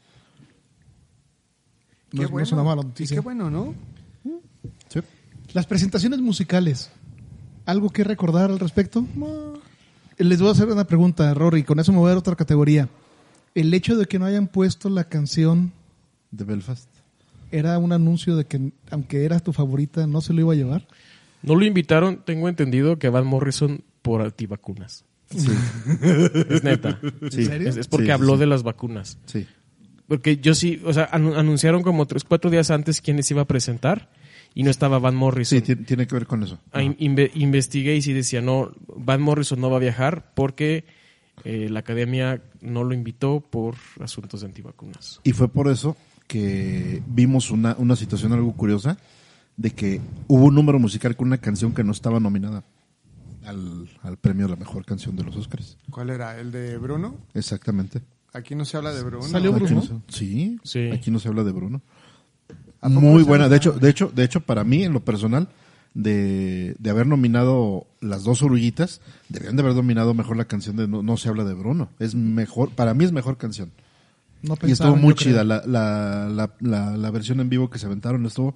[2.12, 3.14] No es- no es una mala noticia.
[3.14, 3.74] Y qué bueno, ¿no?
[4.90, 5.00] Sí.
[5.54, 6.90] Las presentaciones musicales.
[7.64, 9.06] ¿Algo que recordar al respecto?
[10.18, 12.88] Les voy a hacer una pregunta, Rory, con eso me voy a dar otra categoría.
[13.54, 15.72] el hecho de que no hayan puesto la canción
[16.30, 16.88] De Belfast.
[17.50, 20.86] era un anuncio de que aunque era tu favorita no se lo iba a llevar.
[21.42, 25.04] No lo invitaron, tengo entendido que Van Morrison por antivacunas.
[25.30, 25.48] Sí,
[26.50, 26.98] Es neta.
[27.30, 27.44] sí.
[27.46, 27.68] serio?
[27.68, 28.40] Es, es porque Sí, habló sí.
[28.40, 29.18] de las vacunas.
[29.26, 29.46] Sí.
[30.08, 33.42] Porque yo sí, o sea, anu- anunciaron como tres, cuatro días antes quién les iba
[33.42, 34.08] a presentar
[34.56, 35.58] y no estaba Van Morrison.
[35.60, 36.58] Sí, ti- tiene que ver con eso.
[36.72, 40.84] Ah, in- inve- investigué y sí decía, no, Van Morrison no va a viajar porque
[41.44, 45.20] eh, la academia no lo invitó por asuntos de antivacunas.
[45.22, 45.96] Y fue por eso
[46.26, 48.96] que vimos una, una situación algo curiosa
[49.56, 52.64] de que hubo un número musical con una canción que no estaba nominada
[53.44, 55.78] al, al premio a la mejor canción de los Oscars.
[55.90, 56.38] ¿Cuál era?
[56.40, 57.14] ¿El de Bruno?
[57.34, 58.00] Exactamente.
[58.32, 59.22] Aquí no se habla de Bruno.
[59.22, 59.76] ¿Salió Aquí Bruno?
[59.76, 60.90] no se- sí, Sí.
[60.92, 61.80] aquí no se habla de Bruno.
[62.80, 63.48] ¿A poco Muy buena.
[63.48, 65.48] De hecho, de hecho, de hecho, para mí, en lo personal,
[65.94, 70.86] de, de haber nominado las dos oruguitas, deberían de haber nominado mejor la canción de
[70.86, 71.88] No, No se habla de Bruno.
[71.98, 73.72] Es mejor, para mí es mejor canción.
[74.42, 75.42] No Y estuvo muy chida.
[75.44, 78.54] La, la, la, la, la versión en vivo que se aventaron estuvo.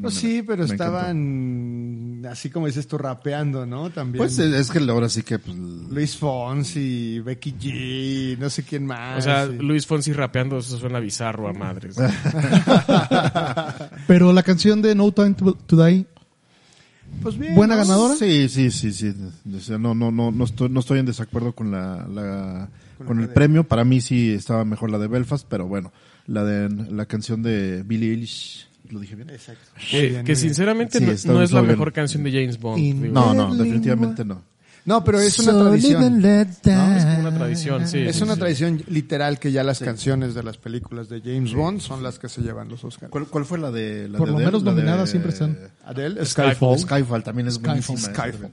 [0.00, 0.20] Pues fenomenal.
[0.20, 0.84] sí, pero Me encantó.
[0.84, 3.90] estaban, así como dices tú, rapeando, ¿no?
[3.90, 4.18] También.
[4.24, 5.38] Pues es que ahora sí que.
[5.38, 9.18] Pues, Luis Fonsi, Becky G, no sé quién más.
[9.18, 9.58] O sea, sí.
[9.58, 11.96] Luis Fonsi rapeando, eso suena bizarro a madres.
[14.06, 16.06] Pero la canción de No Time to, to Die,
[17.22, 17.82] Pues bien, buena ¿no?
[17.82, 18.16] ganadora.
[18.16, 19.14] Sí, sí, sí, sí.
[19.54, 22.68] O sea, no, no, no, no estoy, no estoy en desacuerdo con la, la-
[22.98, 23.34] Con con el academia.
[23.34, 23.64] premio.
[23.68, 25.92] Para mí sí estaba mejor la de Belfast, pero bueno,
[26.26, 29.30] la de la canción de Billie Eilish, lo dije bien.
[29.30, 29.64] Exacto.
[29.90, 31.72] Que, que sinceramente Sí, no, está- no es la bien.
[31.72, 32.94] mejor canción de James Bond.
[33.12, 34.42] No, no, definitivamente no.
[34.84, 36.20] No, pero es una So tradición.
[36.20, 36.28] No,
[36.96, 37.98] es una tradición, sí.
[38.00, 38.40] Es sí, una sí.
[38.40, 42.28] tradición literal que ya las canciones de las películas de James Bond son las que
[42.28, 43.08] se llevan los Oscars.
[43.10, 44.46] ¿Cuál, cuál fue la de la Por de lo Adele?
[44.50, 45.56] menos La de- nominadas siempre están.
[45.84, 46.78] Adele, Skyfall.
[46.78, 46.78] Skyfall.
[46.80, 47.98] Skyfall también es buenísima.
[47.98, 48.50] Skyfall.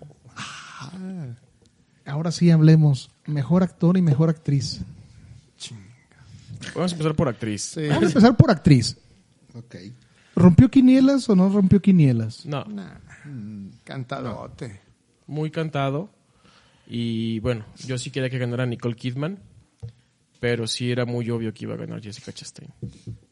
[2.06, 3.10] Ahora sí hablemos.
[3.26, 4.82] Mejor actor y mejor actriz.
[6.76, 7.62] Vamos a empezar por actriz.
[7.74, 7.88] Sí.
[7.88, 8.98] Vamos a empezar por actriz.
[9.56, 9.76] Ok.
[10.40, 12.46] ¿Rompió quinielas o no rompió quinielas?
[12.46, 12.96] No, Nah,
[13.84, 14.82] Cantadote.
[15.28, 16.10] muy cantado.
[16.88, 19.38] Y bueno, yo sí quería que ganara Nicole Kidman,
[20.40, 22.72] pero sí era muy obvio que iba a ganar Jessica Chastain.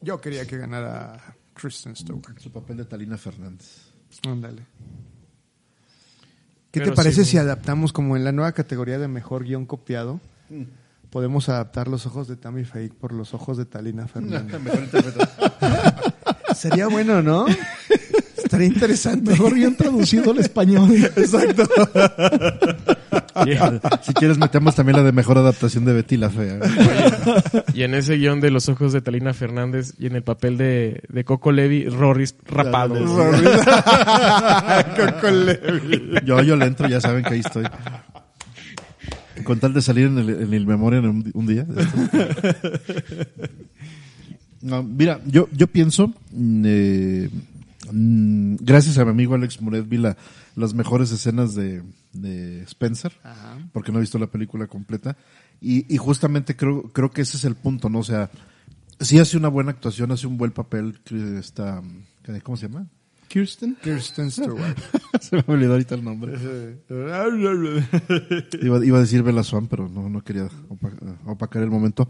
[0.00, 2.38] Yo quería que ganara Kristen Stewart.
[2.38, 3.90] Su papel de Talina Fernández.
[4.28, 4.62] Ándale.
[6.70, 9.64] ¿Qué Pero te parece sí, si adaptamos como en la nueva categoría de mejor guion
[9.66, 10.20] copiado?
[11.10, 14.60] Podemos adaptar los ojos de Tammy Faye por los ojos de Talina Fernández.
[14.62, 16.14] Mejor.
[16.58, 17.46] Sería bueno, ¿no?
[18.36, 19.30] Estaría interesante.
[19.30, 20.92] Mejor bien traducido al español.
[21.16, 21.68] Exacto.
[24.02, 26.58] si quieres metemos también la de mejor adaptación de Betty la Fea.
[27.74, 31.02] Y en ese guion de los ojos de Talina Fernández y en el papel de,
[31.08, 32.94] de Coco Levi, Rorris rapado.
[34.96, 36.14] Coco Levi.
[36.24, 37.66] Yo, yo le entro, ya saben que ahí estoy.
[39.44, 41.64] Con tal de salir en el, en el memoria en un, un día.
[44.60, 47.30] No, mira, yo, yo pienso, mm, eh,
[47.92, 50.16] mm, gracias a mi amigo Alex Muret vi la-
[50.56, 51.82] las mejores escenas de,
[52.12, 53.12] de Spencer,
[53.72, 55.16] porque no he visto la película completa,
[55.60, 58.00] y, y justamente creo, creo que ese es el punto, ¿no?
[58.00, 58.30] O sea,
[59.00, 60.98] sí hace una buena actuación, hace un buen papel,
[61.38, 61.80] está,
[62.42, 62.86] ¿cómo se llama?
[63.28, 63.76] Kirsten.
[63.82, 64.76] Kirsten Stewart.
[65.20, 66.32] se me olvidó ahorita el nombre.
[68.62, 72.08] Iba, iba a decir Bella Swan, pero no, no quería opa- opacar el momento.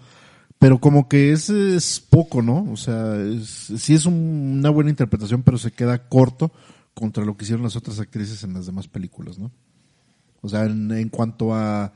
[0.59, 2.67] Pero como que es, es poco, ¿no?
[2.73, 6.51] O sea, es- sí es un- una buena interpretación, pero se queda corto
[6.95, 9.53] contra lo que hicieron las otras actrices en las demás películas, ¿no?
[10.41, 11.93] O sea, en, en cuanto a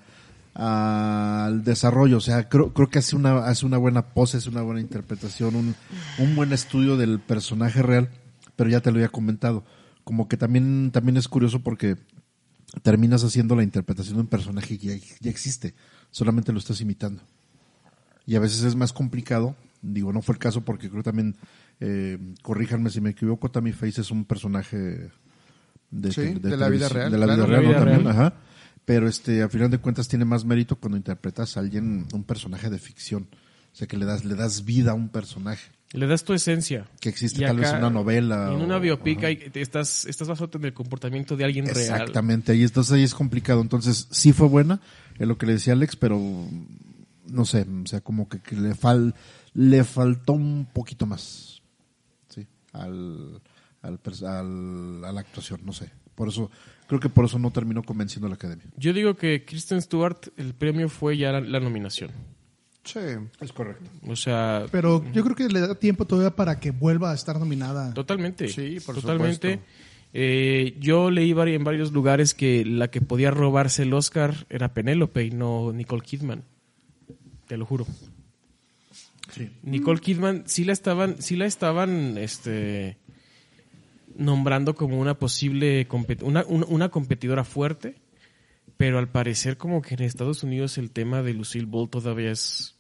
[0.54, 4.50] a- al desarrollo, o sea, creo, creo que hace una, hace una buena pose, hace
[4.50, 5.74] una buena interpretación, un,
[6.18, 8.10] un buen estudio del personaje real,
[8.54, 9.64] pero ya te lo había comentado.
[10.04, 11.96] Como que también, también es curioso porque
[12.82, 15.74] terminas haciendo la interpretación de un personaje que ya, ya existe,
[16.10, 17.22] solamente lo estás imitando.
[18.27, 21.37] Y a veces es más complicado, digo, no fue el caso porque creo también,
[21.81, 25.11] eh, corríjanme si me equivoco, Tammy Face es un personaje
[25.91, 27.85] de, Sí, de la vida real, De la claro, vida real, la ¿no?
[27.85, 28.35] También, ajá.
[28.85, 32.68] Pero este, a final de cuentas tiene más mérito cuando interpretas a alguien, un personaje
[32.70, 33.29] de ficción.
[33.73, 36.87] O sea, que le das, le das vida a un personaje Le das tu esencia.
[37.01, 38.49] que existe Y tal vez acá, en una novela.
[38.53, 39.27] En o- una biopic ajá.
[39.29, 41.79] hay- te estás, estás basado en el comportamiento de alguien real.
[41.79, 43.61] Exactamente, ahí entonces ahí es complicado.
[43.62, 44.81] Entonces, sí fue buena,
[45.18, 46.18] es lo que le decía Alex, pero
[47.33, 49.14] no sé, o sea, como que, que le fal
[49.55, 51.61] le faltó un poquito más.
[52.28, 53.41] Sí, al,
[53.83, 55.91] al, al- a la actuación, no sé.
[56.14, 56.51] Por eso,
[56.87, 58.66] creo que por eso no terminó convenciendo a la academia.
[58.76, 62.11] Yo digo que Kristen Stewart, el premio fue ya la, la nominación.
[62.85, 62.99] Sí.
[63.41, 63.89] Es correcto.
[64.09, 67.39] O sea, Pero yo creo que le da tiempo todavía para que vuelva a estar
[67.39, 67.95] nominada.
[67.95, 68.49] totalmente.
[68.49, 69.53] Sí, por totalmente.
[69.53, 69.72] supuesto.
[70.14, 74.74] Eh, yo leí vari- en varios lugares que la que podía robarse el Oscar era
[74.74, 76.43] Penélope y no Nicole Kidman.
[77.53, 77.86] Te lo juro.
[79.62, 82.96] Nicole Kidman sí la estaban, sí la estaban, este,
[84.16, 85.86] nombrando como una posible
[86.22, 87.96] una, una competidora fuerte,
[88.78, 92.74] pero al parecer como que en Estados Unidos el tema de Lucille Ball todavía es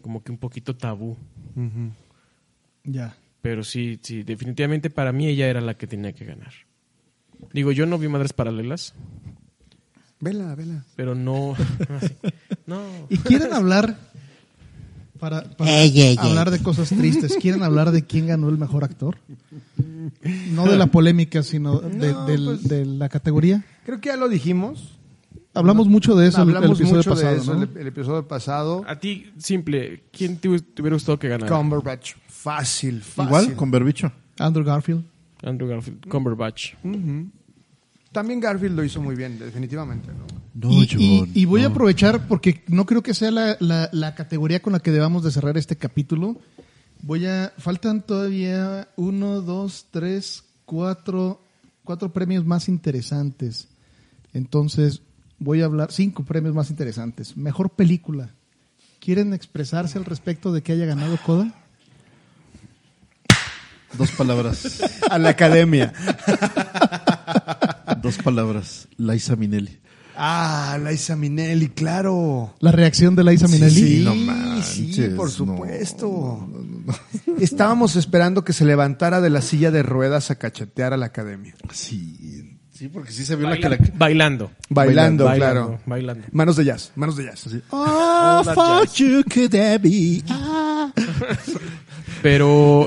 [0.00, 1.16] como que un poquito tabú.
[2.82, 3.16] Ya.
[3.40, 6.54] Pero sí, sí, definitivamente para mí ella era la que tenía que ganar.
[7.52, 8.96] Digo, yo no vi Madres Paralelas,
[10.20, 10.84] Vela, vela.
[10.96, 11.54] pero no...
[12.66, 12.80] no.
[13.08, 13.96] ¿Y quieren hablar
[15.20, 16.16] para, para Ey, ey, ey.
[16.18, 17.36] hablar de cosas tristes?
[17.40, 19.16] ¿Quieren hablar de quién ganó el mejor actor?
[20.52, 23.64] No de la polémica, sino de, No, del- pues- de la categoría.
[23.84, 24.94] Creo que ya lo dijimos.
[25.54, 27.62] Hablamos mucho de eso el- el, Hablamos episodio mucho pasado, de eso ¿no?
[27.62, 28.84] el, el episodio pasado.
[28.86, 31.56] A ti, simple, ¿quién te, hu- te hubiera gustado que ganara?
[31.56, 32.14] Cumberbatch.
[32.28, 33.24] Fácil, fácil.
[33.28, 34.12] Igual con Berbicho.
[34.38, 35.04] Andrew Garfield.
[35.42, 36.74] Andrew Garfield, Cumberbatch.
[38.12, 40.08] También Garfield lo hizo muy bien, definitivamente.
[40.08, 40.26] ¿no?
[40.68, 43.88] No, y, John, y- y voy a aprovechar porque no creo que sea la, la-
[43.92, 46.36] la categoría con la que debamos de cerrar este capítulo.
[47.02, 51.40] Voy a faltan todavía uno, dos, tres, cuatro,
[51.84, 53.68] cuatro premios más interesantes.
[54.32, 55.02] Entonces
[55.38, 57.36] voy a hablar cinco premios más interesantes.
[57.36, 58.30] Mejor película.
[59.00, 61.54] ¿Quieren expresarse al respecto de que haya ganado Coda?
[63.96, 64.82] Dos palabras.
[65.08, 65.92] A la academia.
[68.08, 68.88] dos palabras.
[68.96, 69.78] Liza Minnelli.
[70.16, 72.54] ah, Liza Minnelli, claro.
[72.60, 73.98] La reacción de Liza Minnelli.
[73.98, 76.48] Sí, no sí, manches, por no, supuesto.
[77.38, 81.54] Estábamos esperando que se levantara de la silla de ruedas a cachetear a la academia.
[81.72, 82.54] Sí.
[82.72, 83.76] Sí, porque sí se vio la que la...
[83.94, 84.52] Bailando.
[84.70, 85.80] Bailando, Bailando, claro.
[85.84, 86.26] bailando.
[86.30, 87.48] Manos de jazz, manos de jazz.
[87.70, 89.50] Oh, that fuck you, could
[89.82, 90.22] be?
[90.30, 90.92] Ah.
[92.22, 92.86] Pero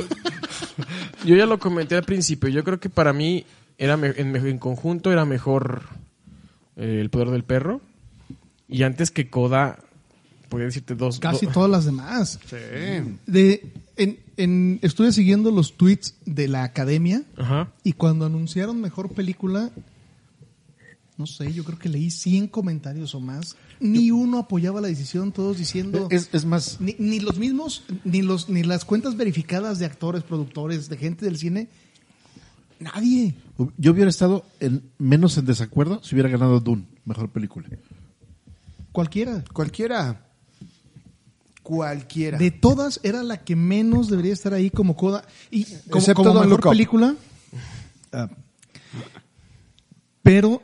[1.26, 2.50] yo ya lo comenté al principio.
[2.50, 3.46] Yo creo que para mí
[3.82, 5.84] era en, conjunto era mejor
[6.76, 7.82] eh, el poder del perro.
[8.70, 9.80] Y antes que Coda,
[10.50, 11.20] podría decirte dos.
[11.20, 12.40] Casi do- todas las demás.
[12.46, 12.56] Sí.
[13.26, 17.72] De, en, en- estuve siguiendo los tweets de la academia Ajá.
[17.84, 19.72] y cuando anunciaron mejor película,
[21.18, 23.56] no sé, yo creo que leí 100 comentarios o más.
[23.80, 26.08] Ni uno apoyaba la decisión, todos diciendo...
[26.12, 30.24] Es, es más, Ni, ni los mismos, ni, los, ni las cuentas verificadas de actores,
[30.24, 31.68] productores, de gente del cine.
[32.82, 33.36] Nadie.
[33.78, 37.70] yo hubiera estado en, menos en desacuerdo si hubiera ganado Dune, mejor película.
[38.92, 39.44] Cualquiera.
[39.54, 40.28] Cualquiera.
[41.62, 42.38] Cualquiera.
[42.38, 45.24] De todas, era la que menos debería estar ahí como coda.
[45.52, 47.16] Y como, Excepto como mejor película.
[48.12, 48.30] ah,
[50.24, 50.62] pero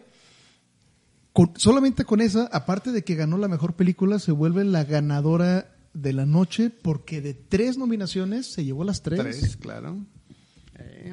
[1.33, 5.75] con- solamente con esa, aparte de que ganó la mejor película, se vuelve la ganadora
[5.93, 9.19] de la noche porque de tres nominaciones se llevó las tres.
[9.19, 9.97] Tres, claro.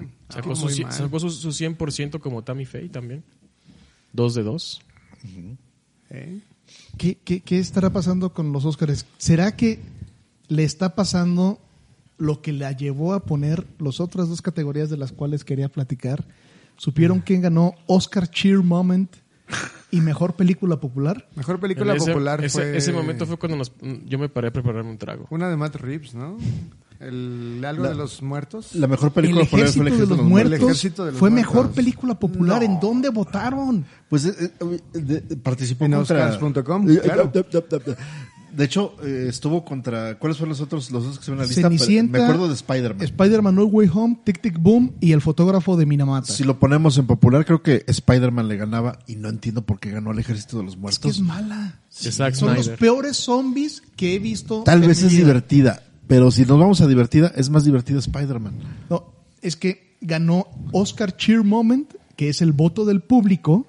[0.03, 3.23] Eh, Sacó, ah, su, sacó su, su 100% como Tammy Faye también.
[4.13, 4.81] Dos de dos.
[6.11, 6.41] Eh.
[6.99, 9.07] ¿Qué, qué, qué estará pasando con los Óscares?
[9.19, 9.81] ¿Será que
[10.49, 11.59] le está pasando
[12.17, 16.25] lo que la llevó a poner las otras dos categorías de las cuales quería platicar?
[16.77, 19.15] ¿Supieron quién ganó Oscar Cheer Moment
[19.91, 21.29] y Mejor Película Popular?
[21.37, 22.77] Mejor película ese, popular ese, fue...
[22.77, 23.73] ese momento fue cuando nos-
[24.07, 25.27] yo me paré a prepararme un trago.
[25.31, 26.37] Una de Matt Reeves, ¿no?
[27.07, 28.75] El algo La- de los muertos.
[28.75, 31.19] La mejor película el popular Ejército, fue El de los Ejército Muertos El de los
[31.21, 31.55] fue Muertos.
[31.55, 32.59] Mejor Película Popular.
[32.61, 32.65] No.
[32.73, 33.85] ¿En dónde votaron?
[34.09, 36.31] Pues eh, eh, de- de- participó En contra...
[36.31, 37.31] Oscars.com, Eh, claro.
[37.33, 37.45] de-
[38.65, 40.17] hecho, eh, estuvo contra...
[40.17, 40.89] ¿Cuáles fueron los otros?
[40.93, 41.63] Los dos que se ven en la lista?
[41.63, 43.03] Cenicienta, Me acuerdo de Spider-Man.
[43.05, 46.33] Spider-Man No Way Home, Tic Tic Boom y El Fotógrafo de Minamata.
[46.33, 49.91] Si lo ponemos en popular, creo que Spider-Man le ganaba y no entiendo por qué
[49.91, 51.11] ganó al Ejército de los es que Muertos.
[51.17, 51.81] es mala.
[51.91, 54.63] Zack Son los peores zombies que he visto.
[54.65, 55.25] Tal en vez mi es vida.
[55.27, 58.55] divertida, pero si nos vamos a divertida, es más divertida Spider-Man.
[58.91, 63.67] No, es que ganó Oscar Cheer Moment, que es el voto del público,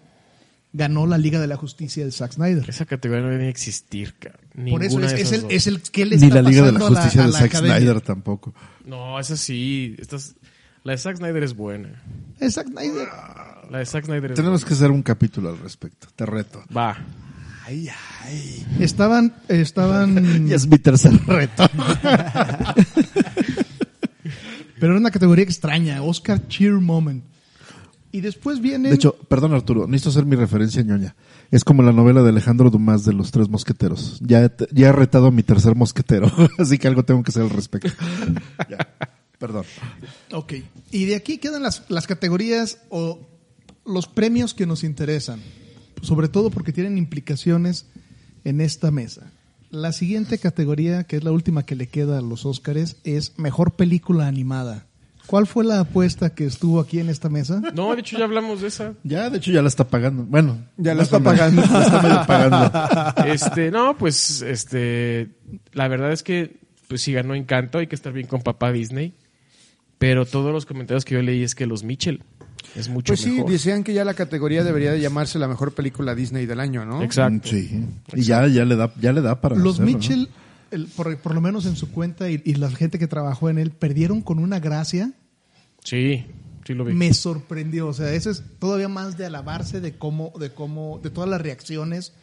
[0.73, 2.69] ganó la Liga de la Justicia de Zack Snyder.
[2.69, 4.37] Esa categoría no debe ni existir, cara.
[4.69, 5.51] Por eso es, el, dos.
[5.51, 7.77] es el que le Ni está la Liga de la Justicia de la Zack academia.
[7.77, 8.53] Snyder tampoco.
[8.85, 9.95] No, esa sí.
[9.97, 10.35] Esta es-
[10.83, 12.03] la de Zack Snyder es buena.
[12.39, 13.07] Es Zack Snyder.
[13.71, 14.67] La de Zack Snyder es Tenemos buena.
[14.67, 16.07] que hacer un capítulo al respecto.
[16.15, 16.61] Te reto.
[16.75, 16.97] Va.
[17.65, 17.89] Ay,
[18.23, 18.65] ay.
[18.79, 21.63] Estaban, estaban, es mi tercer reto.
[24.79, 27.23] pero era una categoría extraña, Oscar Cheer Moment.
[28.11, 31.15] Y después viene, De hecho, perdón Arturo, necesito hacer mi referencia ñoña.
[31.51, 34.19] Es como la novela de Alejandro Dumas de los tres mosqueteros.
[34.21, 37.43] Ya, he- ya he retado a mi tercer mosquetero, así que algo tengo que hacer
[37.43, 37.91] al respecto.
[38.69, 38.77] Ya,
[39.37, 39.65] Perdón.
[40.31, 40.53] ok,
[40.91, 43.19] y de aquí quedan las, las categorías o
[43.85, 45.41] los premios que nos interesan,
[46.01, 47.85] sobre todo porque tienen implicaciones
[48.43, 49.31] en esta mesa.
[49.71, 53.75] La siguiente categoría, que es la última que le queda a los Óscares, es Mejor
[53.75, 54.85] Película Animada.
[55.27, 57.59] ¿Cuál fue la apuesta que estuvo aquí en esta mesa?
[57.73, 58.93] No, de hecho ya hablamos de esa.
[59.03, 60.23] Ya, de hecho, ya la está pagando.
[60.23, 61.33] Bueno, Ya la está o menos.
[61.39, 61.61] pagando.
[61.71, 63.25] La está medio pagando.
[63.33, 65.29] Este, no, pues, este,
[65.73, 69.15] la verdad es que, pues si ganó Encanto, hay que estar bien con papá Disney.
[69.97, 72.21] Pero todos los comentarios que yo leí es que los Mitchell
[72.75, 73.51] es mucho Pues sí, mejor.
[73.51, 77.01] decían que ya la categoría debería de llamarse la mejor película Disney del año, ¿no?
[77.01, 77.49] Exacto.
[77.49, 77.85] Sí.
[78.13, 79.97] Y ya, ya le da, ya le da para Los hacerlo, ¿no?
[79.97, 80.29] Mitchell,
[80.71, 83.57] el- por, por lo menos en su cuenta y, y la gente que trabajó en
[83.59, 85.11] él, perdieron con una gracia.
[85.83, 86.25] Sí,
[86.65, 86.93] sí lo vi.
[86.93, 87.87] Me sorprendió.
[87.87, 91.39] O sea, eso es todavía más de alabarse de cómo, de cómo, de todas las
[91.41, 92.13] reacciones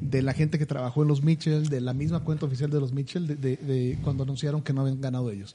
[0.00, 2.92] de la gente que trabajó en los Mitchell, de la misma cuenta oficial de los
[2.92, 5.54] Mitchell, de, de- de cuando anunciaron que no habían ganado ellos.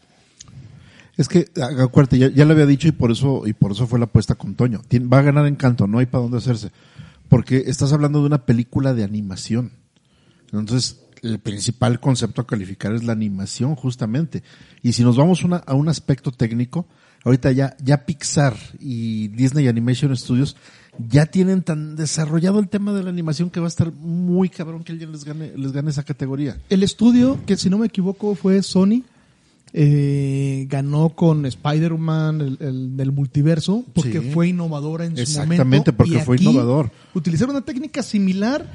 [1.17, 1.49] Es que,
[1.79, 4.35] acuérdate, ya, ya le había dicho y por eso, y por eso fue la apuesta
[4.35, 4.81] con Toño.
[5.11, 6.71] Va a ganar Encanto, no hay para dónde hacerse.
[7.29, 9.71] Porque estás hablando de una película de animación.
[10.51, 14.43] Entonces, el principal concepto a calificar es la animación, justamente.
[14.81, 16.87] Y si nos vamos a un aspecto técnico,
[17.23, 20.55] ahorita ya, ya Pixar y Disney Animation Studios
[20.97, 24.83] ya tienen tan desarrollado el tema de la animación que va a estar muy cabrón
[24.83, 26.57] que alguien les gane, les gane esa categoría.
[26.69, 29.03] El estudio, que si no me equivoco fue Sony,
[29.73, 34.29] eh, ganó con Spider-Man, el, el del multiverso, porque Sí.
[34.33, 35.31] fue innovadora en su momento.
[35.41, 36.91] Exactamente, porque Y fue aquí innovador.
[37.13, 38.69] Utilizaron una técnica similar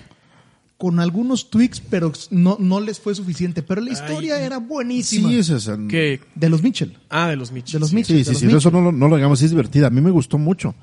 [0.79, 3.63] con algunos tweaks, pero no, no les fue suficiente.
[3.63, 5.29] Pero la historia era buenísima.
[5.31, 5.79] Sí, es esa.
[5.89, 6.97] Que, De los Mitchell.
[7.09, 7.75] ah, de los Mitchell.
[7.75, 7.97] De los sí.
[7.97, 8.19] Mitchell.
[8.19, 8.59] Sí, sí, sí, Mitchell.
[8.59, 9.87] eso no, lo- no lo digamos, es divertida.
[9.87, 10.75] A mí me gustó mucho.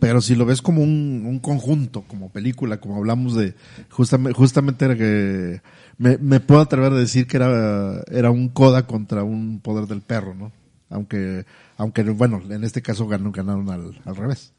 [0.00, 3.54] Pero si lo ves como un, un conjunto, como película, como hablamos de,
[3.90, 5.62] justamente, justamente era que
[5.98, 10.02] me, me puedo atrever a decir que era, era un coda contra un poder del
[10.02, 10.52] perro, ¿no?
[10.90, 14.52] Aunque, aunque bueno, en este caso ganó, ganaron al, al revés.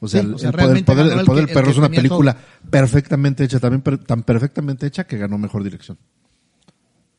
[0.00, 1.06] O sea, Sí, el, o sea, el poder, el poder-
[1.40, 2.36] el del perro es una película
[2.70, 5.96] perfectamente hecha, también per- tan perfectamente hecha que ganó mejor dirección.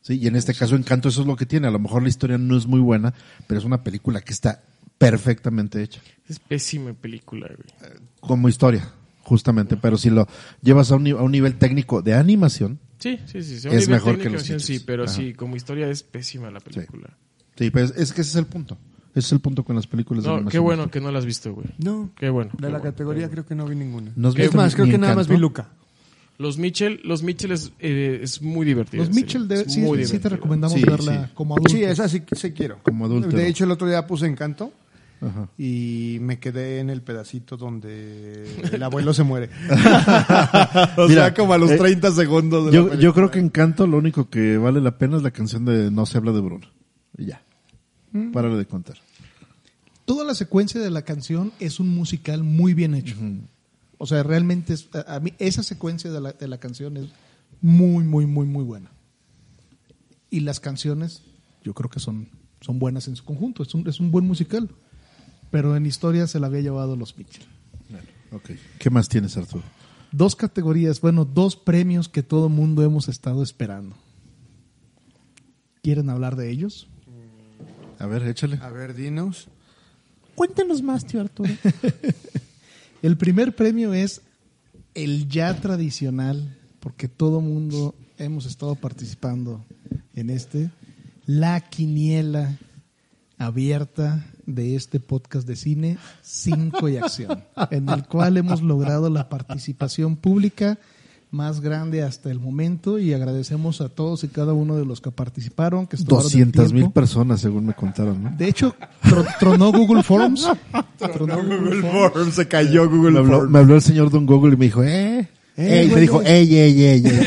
[0.02, 1.66] Sí, y en este caso Encanto eso es lo que tiene.
[1.66, 3.12] A lo mejor la historia no es muy buena,
[3.48, 4.60] pero es una película que está
[4.98, 6.00] perfectamente hecha.
[6.28, 7.94] Es pésima película, güey.
[8.20, 8.88] Como historia,
[9.22, 9.76] justamente.
[9.76, 10.26] Pero si lo
[10.62, 13.60] llevas a un, a un nivel técnico de animación, Sí, sí, sí.
[13.60, 13.68] sí.
[13.70, 15.12] Es mejor que los Sí, pero Ajá.
[15.12, 17.16] sí, como historia es pésima la película.
[17.56, 18.78] sí, pues es que ese es el punto.
[19.10, 20.50] Ese es el punto con las películas de No, animación.
[20.50, 21.68] qué bueno que no la has visto, güey.
[21.78, 22.10] No.
[22.18, 22.50] Qué bueno.
[22.52, 24.12] De qué la bueno, categoría creo que no vi ninguna.
[24.16, 25.36] ¿No es más, creo que nada más vi?
[25.36, 25.68] Luca.
[26.38, 29.04] Los Mitchell, los Mitchell es, eh, es muy divertido.
[29.04, 31.32] Los Mitchell, de- sí, sí te recomendamos Sí, verla sí.
[31.34, 31.72] como adulto.
[31.72, 32.78] Sí, esa sí, sí quiero.
[32.82, 33.38] Como adúltero.
[33.38, 34.70] De hecho, el otro día puse Encanto
[35.20, 35.48] Ajá.
[35.56, 39.48] y me quedé en el pedacito donde el abuelo se muere.
[40.98, 43.86] o Mira, sea, como a los eh, 30 segundos de Yo, yo creo que Encanto
[43.86, 46.66] lo único que vale la pena es la canción de No se habla de Bruno.
[47.16, 47.42] Y ya.
[48.12, 48.32] Mm.
[48.32, 48.96] Párale de contar.
[50.04, 53.16] Toda la secuencia de la canción es un musical muy bien hecho.
[53.98, 57.06] O sea, realmente es- a, a mí esa secuencia de la, de la canción es
[57.62, 58.90] muy, muy, muy, muy buena.
[60.30, 61.22] Y las canciones,
[61.64, 62.28] yo creo que son,
[62.60, 63.62] son buenas en su conjunto.
[63.62, 64.68] Es un, es un buen musical.
[65.50, 67.46] Pero en historia se la había llevado los Mitchell.
[68.78, 69.64] ¿Qué más tienes, Arturo?
[70.12, 73.96] Dos categorías, bueno, dos premios que todo mundo hemos estado esperando.
[75.82, 76.88] ¿Quieren hablar de ellos?
[77.98, 78.58] A ver, échale.
[78.60, 79.48] A ver, dinos.
[80.34, 81.52] Cuéntanos más, tío Arturo.
[83.02, 84.22] El primer premio es
[84.94, 89.64] el ya tradicional, porque todo mundo hemos estado participando
[90.14, 90.70] en este,
[91.26, 92.58] la quiniela
[93.38, 99.28] abierta de este podcast de cine 5 y acción, en el cual hemos logrado la
[99.28, 100.78] participación pública
[101.32, 105.10] más grande hasta el momento y agradecemos a todos y cada uno de los que
[105.10, 108.30] participaron, que estuvieron del 200 mil personas, según me contaron, ¿no?
[108.38, 110.48] De hecho, tro- tronó Google Forms.
[111.12, 112.34] Tronó Google Forms.
[112.34, 113.50] se cayó Me Google habló, Forms.
[113.52, 115.28] me habló el señor Don Google y me dijo, eh.
[115.58, 117.26] Eh, Ey, me güey, dijo, ey, ey, ey, ey.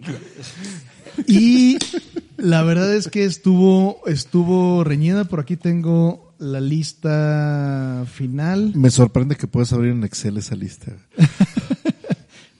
[1.26, 1.78] Y
[2.36, 5.24] la verdad es que estuvo, estuvo reñida.
[5.24, 8.72] Por aquí tengo la lista final.
[8.74, 10.92] Me sorprende que puedas abrir en Excel esa lista.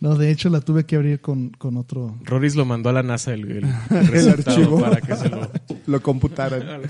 [0.01, 2.17] No, de hecho la tuve que abrir con, con otro.
[2.25, 3.65] Roris lo mandó a la NASA el, el,
[4.31, 4.81] archivo.
[4.81, 5.51] para que se lo,
[5.87, 6.81] Lo computaran.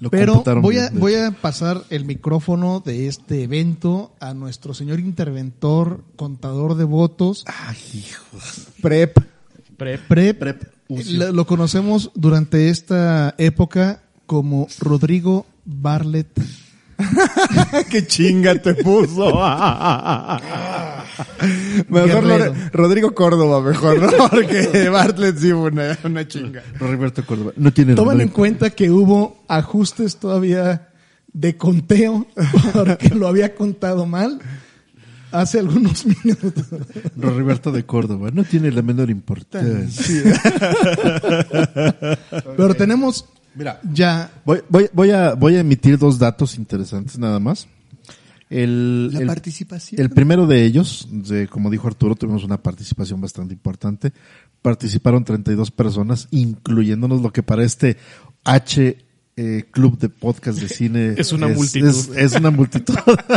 [0.00, 4.74] Lo Pero computaron voy a, voy a pasar el micrófono de este evento a nuestro
[4.74, 7.44] señor interventor, contador de votos.
[7.46, 8.66] Ay, hijos.
[8.82, 9.16] Prep.
[9.76, 10.00] Prep.
[10.08, 10.79] Prep.
[10.90, 16.28] Lo, lo conocemos durante esta época como Rodrigo Barlet.
[17.90, 19.26] ¡Qué chinga te puso!
[21.88, 22.54] mejor Guerrero.
[22.72, 24.08] Rodrigo Córdoba, mejor, ¿no?
[24.30, 26.62] Porque Bartlett sí fue una, una chinga.
[26.78, 27.52] Roberto Córdoba.
[27.56, 28.24] No tiene Tomen nombre.
[28.26, 30.88] en cuenta que hubo ajustes todavía
[31.32, 32.26] de conteo
[32.72, 34.40] porque lo había contado mal
[35.32, 36.66] hace algunos minutos.
[37.16, 38.30] Roberto de Córdoba.
[38.32, 40.40] No tiene la menor importancia.
[42.56, 43.24] Pero tenemos
[43.54, 47.66] Mira, ya voy, voy, voy, a, voy a emitir dos datos interesantes nada más.
[48.48, 50.00] El, La el- participación.
[50.00, 54.12] El primero de ellos, de, como dijo Arturo, tuvimos una participación bastante importante.
[54.62, 57.96] Participaron 32 personas, incluyéndonos lo que para este
[58.44, 58.96] H
[59.42, 61.88] eh, Club de Podcast de Cine Es una multitud.
[61.88, 62.94] Es, es una multitud.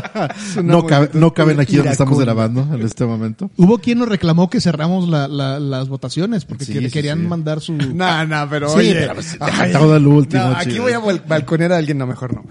[0.58, 3.49] una no, cabe- no caben aquí donde estamos grabando en este momento.
[3.58, 7.20] hubo quien nos reclamó que cerramos la- la- las votaciones porque Sí, que- sí, querían
[7.22, 7.28] sí.
[7.28, 8.93] mandar su No, no, pero Sí, oye.
[8.95, 12.06] pero pues, ay, todo el último, no, aquí voy a bal- balconear a alguien, no,
[12.08, 12.43] mejor no.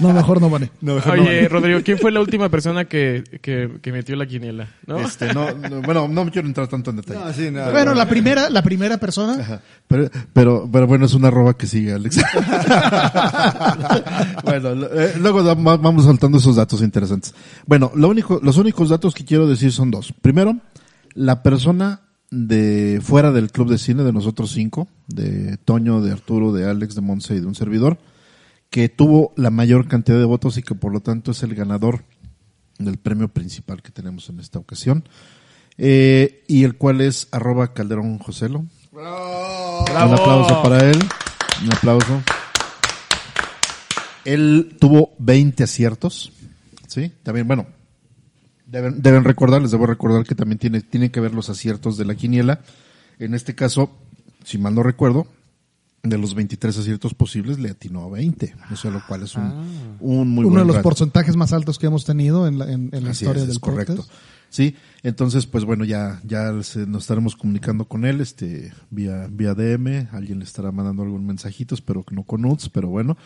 [0.00, 1.22] no mejor no vale No, mejor no.
[1.24, 4.68] Oye, Rodrigo, ¿quién fue la última persona que, que, que metió la quiniela?
[4.86, 4.98] ¿No?
[5.00, 7.18] Este, no, no, bueno, no me quiero entrar tanto en detalle.
[7.20, 7.70] No, sí, no.
[7.72, 9.60] bueno la primera la primera persona Ajá.
[9.86, 12.16] Pero, pero, pero bueno, es una arroba que sigue, Alex.
[14.44, 17.34] bueno, eh, luego vamos soltando esos datos interesantes.
[17.66, 20.12] Bueno, lo único, los únicos datos que quiero decir son dos.
[20.20, 20.56] Primero,
[21.14, 26.52] la persona de fuera del club de cine de nosotros cinco, de Toño, de Arturo,
[26.52, 27.98] de Alex, de Monse y de un servidor,
[28.70, 32.04] que tuvo la mayor cantidad de votos y que por lo tanto es el ganador
[32.78, 35.08] del premio principal que tenemos en esta ocasión.
[35.78, 38.66] Eh, y el cual es arroba Calderón Joselo.
[38.92, 40.98] Un aplauso para él.
[41.64, 42.22] Un aplauso.
[44.24, 46.32] Él tuvo 20 aciertos.
[46.86, 47.12] ¿Sí?
[47.22, 47.66] También, bueno,
[48.66, 52.04] deben, deben recordar, les debo recordar que también tiene, tienen que ver los aciertos de
[52.04, 52.60] la quiniela.
[53.18, 53.90] En este caso,
[54.44, 55.26] si mal no recuerdo,
[56.02, 58.54] de los 23 aciertos posibles le atinó a 20.
[58.72, 60.84] Eso lo cual es un, un muy uno buen de los rato.
[60.88, 63.56] porcentajes más altos que hemos tenido en la, en, en la Así historia es, del
[63.56, 63.96] es correcto.
[63.96, 64.12] podcast.
[64.50, 69.52] Sí, entonces pues bueno, ya ya se- nos estaremos comunicando con él este vía vía
[69.54, 73.18] DM, alguien le estará mandando algún mensajito, espero que no con nudes, pero bueno,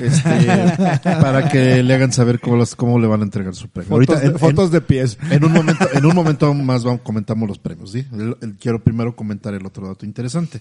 [0.00, 0.20] este
[1.04, 3.90] para que le hagan saber cómo las cómo le van a entregar su premio.
[3.90, 5.18] Fotos, Ahorita de, en- fotos de pies.
[5.30, 8.04] en, un momento en un momento más vamos comentamos los premios, ¿sí?
[8.12, 10.60] El- el- quiero primero comentar el otro dato interesante.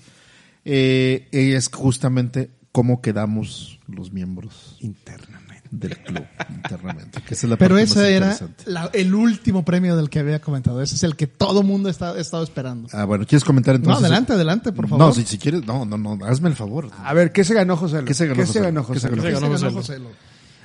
[0.64, 5.45] Eh, es justamente cómo quedamos los miembros Internamente.
[5.80, 7.22] Del club internamente.
[7.22, 10.20] que esa es la Pero parte más ese era la- el último premio del que
[10.20, 10.82] había comentado.
[10.82, 12.88] Ese es el que todo mundo está, ha estado esperando.
[12.94, 14.02] Ah, bueno, ¿quieres comentar entonces?
[14.02, 15.08] no, adelante, adelante, por favor.
[15.08, 16.90] No, si, si quieres, no, no, no, hazme el favor.
[17.04, 18.04] A ver, ¿qué se ganó José?
[18.06, 18.46] ¿Qué se ganó José?
[18.46, 18.72] ¿Qué se José?
[18.72, 18.88] ganó?
[18.88, 19.70] ¿Qué se ganó José?
[19.72, 20.10] Joselo.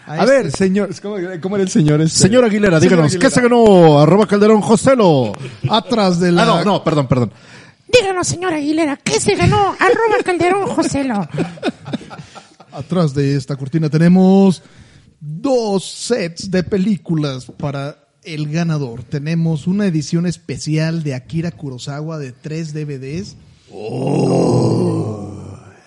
[0.07, 2.19] A ver, señor, ¿cómo, cómo era el señor este?
[2.19, 3.29] Señor Aguilera, Señor díganos, Aguilera.
[3.29, 4.01] ¿qué se ganó?
[4.01, 5.33] Arroba Calderón Joselo.
[5.69, 6.43] Atrás de la...
[6.43, 7.33] Ah, no, no, perdón, perdón.
[7.93, 9.69] Díganos, señora Aguilera, ¿qué se ganó?
[9.79, 11.29] Arroba Calderón Joselo.
[12.73, 14.63] Atrás de esta cortina tenemos
[15.21, 19.03] dos sets de películas para el ganador.
[19.03, 23.37] Tenemos una edición especial de Akira Kurosawa de tres DVDs.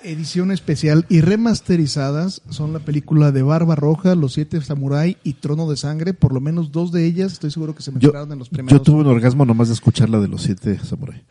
[0.04, 5.70] Edición especial y remasterizadas son la película de Barba Roja, Los Siete Samurai y Trono
[5.70, 6.14] de Sangre.
[6.14, 8.54] Por lo menos dos de ellas estoy seguro que se Yo, mencionaron en los yo
[8.54, 8.84] primeros.
[8.84, 11.24] tuve un orgasmo nomás de escuchar la de los siete samurai.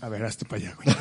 [0.00, 0.96] A ver, hazte para allá, güey.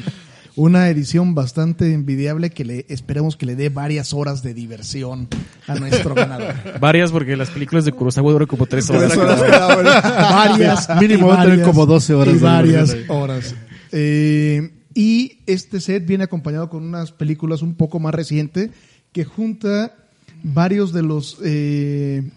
[0.60, 5.26] Una edición bastante envidiable que le esperemos que le dé varias horas de diversión
[5.66, 6.54] a nuestro ganador.
[6.80, 9.04] Varias porque las películas de Kurosawa duran como tres horas.
[9.10, 10.00] Tres horas cada hora.
[10.02, 10.86] varias.
[11.00, 13.54] Mínimo va a tener varias- como 12 horas Y varias horas.
[13.90, 18.70] Eh, y este set viene acompañado con unas películas un poco más reciente
[19.12, 19.94] que junta
[20.42, 22.30] varios de los eh,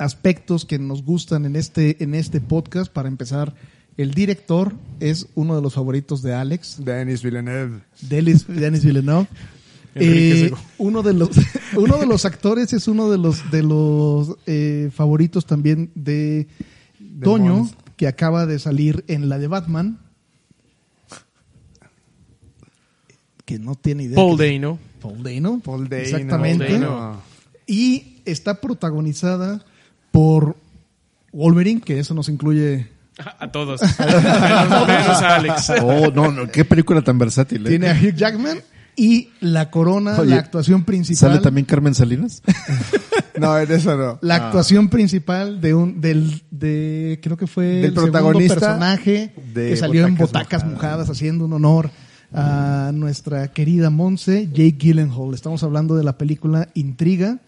[0.00, 2.92] aspectos que nos gustan en este, en este podcast.
[2.92, 3.54] Para empezar,
[3.98, 6.76] el director es uno de los favoritos de Alex.
[6.84, 7.80] Denis Villeneuve.
[8.00, 9.26] Denis, Denis Villeneuve.
[10.00, 11.30] Eh, uno de los
[11.76, 16.46] uno de los actores es uno de los de los eh, favoritos también de
[17.20, 19.98] Toño que acaba de salir en la de Batman
[23.44, 24.78] que no tiene idea Paul Dano.
[25.00, 26.02] Paul Dano Paul Dano.
[26.02, 27.22] exactamente Paul Dano.
[27.66, 29.64] y está protagonizada
[30.12, 30.54] por
[31.32, 32.86] Wolverine que eso nos incluye
[33.38, 33.80] A todos.
[33.98, 35.72] Menos a Alex.
[35.82, 37.66] Oh, no, no, qué película tan versátil.
[37.66, 37.70] ¿eh?
[37.70, 38.58] tiene a Hugh Jackman
[38.98, 42.42] y la corona Oye, la actuación principal ¿Sale también Carmen Salinas?
[43.38, 44.18] No, en eso no.
[44.20, 49.68] La actuación principal de un del de creo que fue Del el protagonista personaje de
[49.68, 50.74] que salió en Butacas Botacas Mojadas.
[50.74, 51.10] mojadas.
[51.10, 51.90] haciendo un honor
[52.32, 55.34] a nuestra querida Monse Jake Gyllenhaal.
[55.34, 57.38] Estamos hablando de la película Intriga.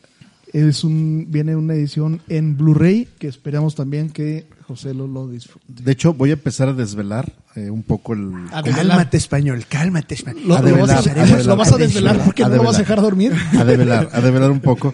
[0.52, 5.64] Es un viene una edición en Blu-ray que esperamos también que José lo, lo disfrute.
[5.68, 8.32] De hecho, voy a empezar a desvelar eh, un poco el...
[8.52, 8.62] A.
[8.62, 10.42] Cálmate español, cálmate español.
[10.48, 12.56] Lo, A lo vas a, develar, a develar, lo vas a desvelar porque a no
[12.56, 13.32] lo vas a dejar dormir.
[13.58, 14.92] a develar, a develar un poco.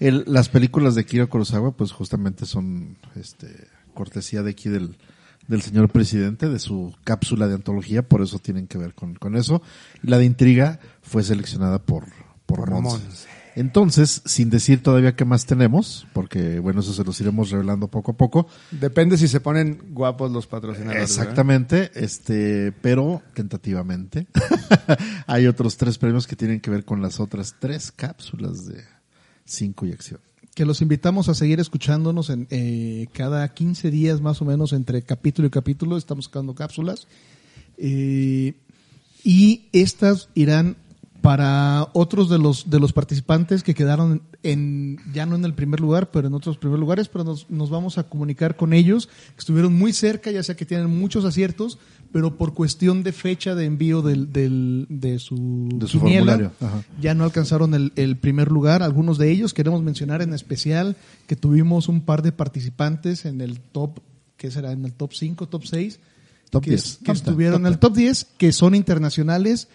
[0.00, 3.48] El- las películas de Kira Kurosawa, pues justamente son este,
[3.94, 4.96] cortesía de aquí del,
[5.48, 9.36] del señor presidente, de su cápsula de antología, por eso tienen que ver con, con
[9.36, 9.62] eso.
[10.02, 12.04] La de intriga fue seleccionada por,
[12.44, 13.04] por, Por Monse.
[13.04, 13.28] Monse.
[13.56, 18.12] Entonces, sin decir todavía qué más tenemos, porque bueno, eso se los iremos revelando poco
[18.12, 18.46] a poco.
[18.70, 21.08] Depende si se ponen guapos los patrocinadores.
[21.08, 21.22] ¿verdad?
[21.24, 24.26] Exactamente, este, pero tentativamente.
[25.26, 28.84] Hay otros tres premios que tienen que ver con las otras tres cápsulas de
[29.46, 30.20] cinco y acción.
[30.54, 35.00] que los invitamos a seguir escuchándonos en eh, cada 15 días más o menos entre
[35.00, 37.08] capítulo y capítulo estamos sacando cápsulas
[37.78, 38.54] Eh,
[39.24, 40.76] y estas irán
[41.26, 45.80] para otros de los de los participantes que quedaron en ya no en el primer
[45.80, 49.40] lugar pero en otros primeros lugares pero nos, nos vamos a comunicar con ellos que
[49.40, 51.78] estuvieron muy cerca ya sea que tienen muchos aciertos
[52.12, 56.82] pero por cuestión de fecha de envío del, del- de su, De su formulario, ajá.
[57.00, 58.82] ya no alcanzaron el, el primer lugar.
[58.84, 60.96] Algunos de ellos queremos mencionar en especial
[61.26, 63.98] que tuvimos un par de participantes en el top,
[64.38, 64.70] ¿qué será?
[64.72, 65.98] En el top 5, top 6.
[66.48, 66.98] Top que, 10.
[66.98, 69.68] que Top estuvieron 10, en el top 10, que son internacionales.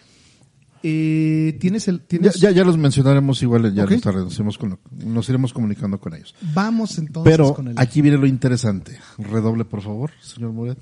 [0.82, 2.00] Eh, ¿Tienes el...?
[2.00, 3.92] Ya, Tienes, ya, ya los mencionaremos igual, ya Ok.
[4.04, 6.34] nos, nos iremos con- nos iremos comunicando con ellos.
[6.54, 7.74] Vamos entonces Pero con el...
[7.78, 8.98] aquí viene lo interesante.
[9.18, 10.78] Redoble, por favor, señor Muret.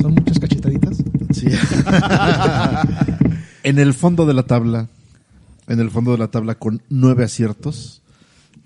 [0.00, 0.98] Son muchas cachetaditas.
[1.32, 1.46] Sí.
[3.62, 4.88] en el fondo de la tabla,
[5.68, 8.02] en el fondo de la tabla con nueve aciertos,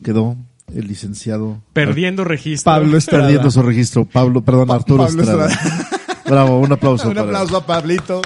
[0.03, 0.37] quedó
[0.75, 2.73] el licenciado Perdiendo registro.
[2.73, 3.25] Pablo Estrada.
[3.25, 4.05] perdiendo su registro.
[4.05, 5.49] Pablo, perdón, Pa- Arturo Pablo Estrada.
[6.27, 7.05] Bravo, un aplauso.
[7.09, 8.21] Un para- aplauso a Pablito,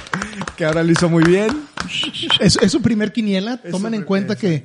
[0.57, 1.49] que ahora lo hizo muy bien.
[2.41, 3.61] Es, es su primer quiniela.
[3.65, 4.65] Es Tomen en cuenta que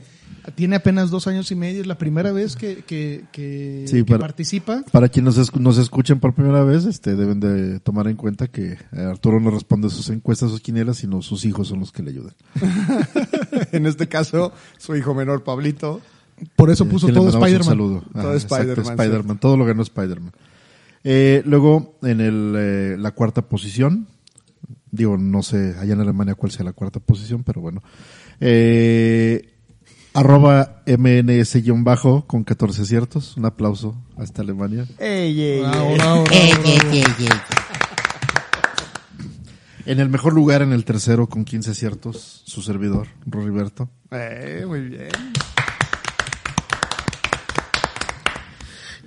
[0.55, 1.81] tiene apenas dos años y medio.
[1.81, 4.83] Es la primera vez que, que, que- Sí, que para- participa.
[4.91, 8.73] Para quienes nos, nos escuchen por primera vez, este, deben de tomar en cuenta que
[8.73, 12.11] eh, Arturo no responde sus encuestas, sus quinielas, sino sus hijos son los que le
[12.11, 12.33] ayudan.
[13.71, 15.99] En este caso, su hijo menor, Pablito.
[16.55, 17.63] Por eso Eh, puso todo Spider-Man.
[17.63, 18.03] saludo.
[18.13, 20.31] Todo Spider-Man, todo lo ganó Spider-Man.
[21.03, 24.07] Eh, luego, en el, eh, la cuarta posición,
[24.97, 27.81] digo, no sé allá en Alemania cuál sea la cuarta posición, pero bueno.
[28.39, 29.53] Eh,
[30.13, 33.37] arroba MNS-bajo con 14 aciertos.
[33.37, 34.85] Un aplauso hasta Alemania.
[34.99, 35.95] Ey, ey, Bravo, ey.
[35.97, 36.91] bravo, bravo, Ey, ey, bravo.
[36.91, 37.27] ey, ey.
[39.85, 43.89] En el mejor lugar, en el tercero, con 15 aciertos, su servidor, Roriberto.
[44.11, 45.07] Eh, muy bien.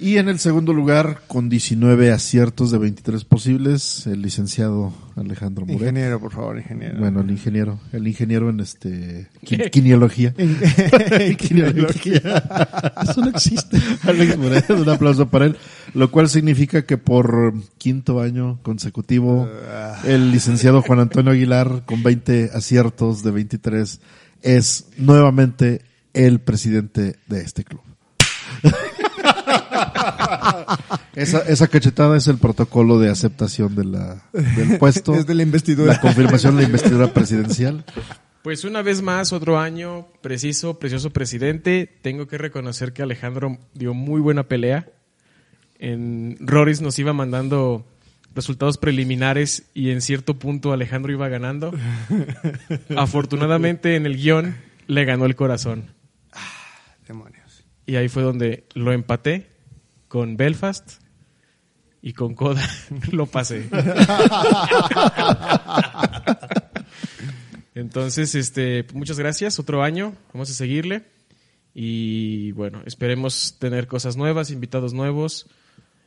[0.00, 5.80] Y en el segundo lugar, con 19 aciertos de 23 posibles, el licenciado Alejandro Muret.
[5.80, 6.98] Ingeniero, por favor, ingeniero.
[6.98, 10.32] Bueno, el ingeniero, el ingeniero en este qui- quiniología.
[11.36, 12.22] Quiniología.
[13.02, 13.76] Eso no existe.
[14.04, 15.56] Alex Muret, un aplauso para él,
[15.92, 19.46] lo cual significa que por quinto año consecutivo
[20.04, 24.00] el licenciado Juan Antonio Aguilar con 20 aciertos de 23
[24.40, 25.82] es nuevamente
[26.14, 27.82] el presidente de este club.
[31.14, 35.14] Esa, esa cachetada es el protocolo de aceptación de la, del puesto.
[35.20, 35.94] Es de la investidura.
[35.94, 37.84] La confirmación de la investidura presidencial.
[38.42, 41.86] Pues una vez más, otro año, preciso, precioso presidente.
[42.00, 44.88] Tengo que reconocer que Alejandro dio muy buena pelea.
[45.78, 47.86] En Roris nos iba mandando
[48.34, 51.72] resultados preliminares y en cierto punto Alejandro iba ganando.
[52.96, 55.94] Afortunadamente en el guion le ganó el corazón.
[57.06, 57.64] Demonios.
[57.86, 59.50] Y ahí fue donde lo empaté
[60.10, 61.00] con Belfast
[62.02, 62.68] y con Coda
[63.12, 63.68] lo pasé.
[67.74, 69.58] Entonces, este, muchas gracias.
[69.58, 71.04] Otro año, vamos a seguirle.
[71.74, 75.46] Y bueno, esperemos tener cosas nuevas, invitados nuevos.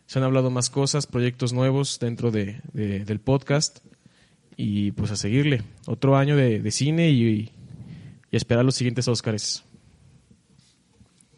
[0.06, 3.80] Se han hablado más cosas, proyectos nuevos dentro de, de- del podcast.
[4.58, 5.64] Y pues a seguirle.
[5.88, 7.24] Otro año de, de cine y,
[8.30, 9.64] y esperar los siguientes Óscares.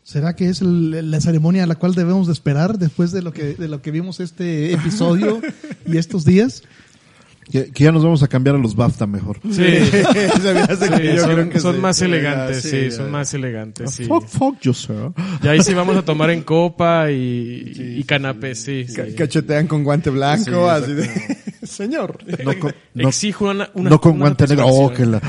[0.07, 3.33] ¿Será que es el- la ceremonia a la cual debemos de esperar después de lo
[3.33, 5.41] que de lo que vimos este episodio
[5.87, 6.61] y estos días?
[7.51, 9.39] Que, que ya nos vamos a cambiar a los BAFTA mejor.
[9.51, 9.63] Sí.
[9.65, 11.81] Sí, son, creo que son sí.
[11.81, 14.05] más elegantes, Sí, sí, son más elegantes, sí.
[14.05, 15.11] Fuck, fuck you, sir.
[15.43, 18.85] Y ahí sí vamos a tomar en copa y, y canapés, sí.
[18.87, 18.93] sí.
[18.95, 21.09] Ca- Cachetean con guante blanco, Sí, así de...
[21.67, 22.17] Señor.
[22.43, 24.65] No con, no, Exijo una, una- no con una guante negro.
[24.67, 25.19] Oh, que la,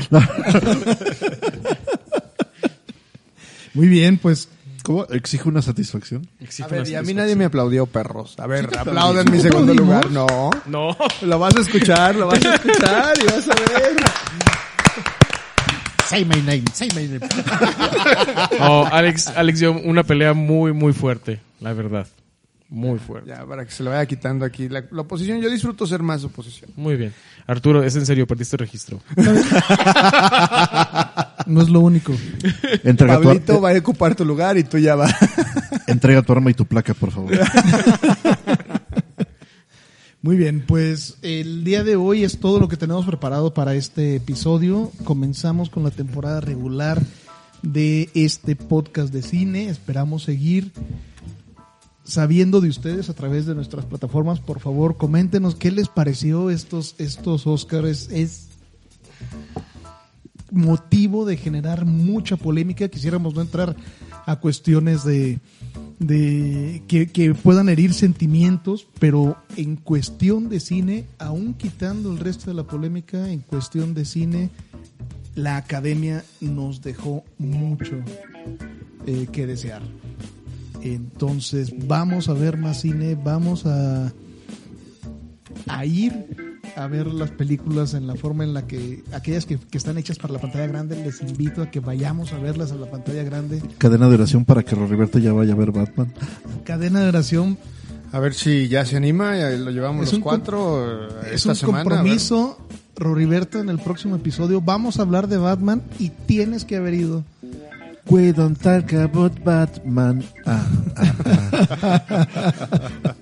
[3.73, 4.49] Muy bien, pues
[4.87, 5.03] ¿Cómo?
[5.09, 6.25] Exige una satisfacción.
[6.39, 8.35] Exijo A ver, una y a mí nadie me aplaudió, perros.
[8.39, 10.05] A ver, Sí aplaudan mi segundo ¿Aplaudimos?
[10.05, 10.61] lugar.
[10.65, 10.65] No.
[10.65, 10.95] No.
[11.23, 13.97] Lo vas a escuchar, lo vas a escuchar y vas a ver.
[16.05, 17.19] Say my name, say my name.
[18.61, 22.07] Oh, Alex, Alex dio una pelea muy, muy fuerte, la verdad.
[22.69, 23.29] Muy fuerte.
[23.29, 24.69] Ya, para que se lo vaya quitando aquí.
[24.69, 26.71] La, la oposición, yo disfruto ser más oposición.
[26.77, 27.13] Muy bien.
[27.45, 29.01] Arturo, es en serio, perdiste registro.
[31.47, 32.13] no es lo único.
[32.83, 35.13] Entrega tu, Pablito va a ocupar tu lugar y tú ya vas.
[35.87, 37.31] entrega tu arma y tu placa, por favor.
[40.21, 44.15] Muy bien, pues el día de hoy es todo lo que tenemos preparado para este
[44.15, 44.91] episodio.
[45.03, 47.01] Comenzamos con la temporada regular
[47.61, 49.69] de este podcast de cine.
[49.69, 50.71] Esperamos seguir
[52.03, 54.39] sabiendo de ustedes a través de nuestras plataformas.
[54.39, 58.09] Por favor, coméntenos qué les pareció estos, estos Oscars.
[58.11, 58.47] Es
[60.51, 62.87] motivo de generar mucha polémica.
[62.87, 63.75] Quisiéramos no entrar
[64.25, 65.39] a cuestiones de,
[66.87, 72.63] que puedan herir sentimientos, pero en cuestión de cine, aún quitando el resto de la
[72.63, 74.49] polémica, en cuestión de cine,
[75.35, 77.95] la academia nos dejó mucho
[79.05, 79.81] eh, que desear.
[80.81, 84.11] Entonces, vamos a ver más cine, vamos a,
[85.67, 89.77] a ir a ver las películas en la forma en la que aquellas que, que
[89.77, 92.89] están hechas para la pantalla grande, les invito a que vayamos a verlas a la
[92.89, 93.61] pantalla grande.
[93.77, 96.13] Cadena de oración para que Roberto ya vaya a ver Batman.
[96.65, 97.57] Cadena de oración
[98.11, 101.49] A ver si ya se anima y lo llevamos Es los cuatro eh, es esta
[101.49, 101.83] un semana.
[101.83, 102.57] compromiso,
[102.95, 107.23] Roriberto, en el próximo episodio vamos a hablar de Batman y tienes que haber ido.
[108.09, 110.23] We don't talk about Batman.
[110.45, 110.65] Ah,
[110.95, 112.25] ah,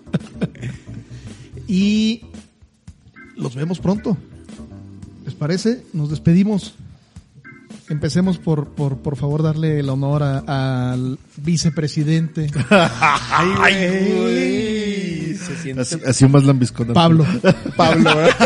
[1.67, 2.21] Y
[3.55, 4.17] los vemos pronto.
[5.23, 5.83] ¿Les parece?
[5.93, 6.75] Nos despedimos.
[7.87, 12.49] Empecemos por, por, por favor, darle el honor a- al vicepresidente
[15.79, 16.87] así, así más lambiscón.
[16.93, 17.25] Pablo.
[17.77, 18.29] Pablo, ¿eh?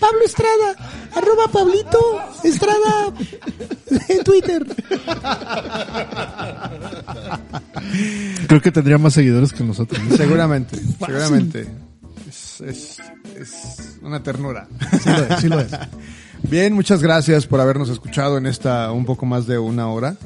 [0.00, 0.74] Pablo Estrada,
[1.14, 1.98] arroba Pablito
[2.42, 3.12] Estrada
[4.08, 4.66] en Twitter.
[8.48, 10.00] Creo que tendría más seguidores que nosotros.
[10.02, 10.16] ¿no?
[10.16, 11.68] seguramente, seguramente.
[12.28, 12.97] Es, es,
[13.42, 14.68] es una ternura.
[15.02, 15.70] Sí lo es, sí lo es.
[16.42, 20.16] Bien, muchas gracias por habernos escuchado en esta un poco más de una hora.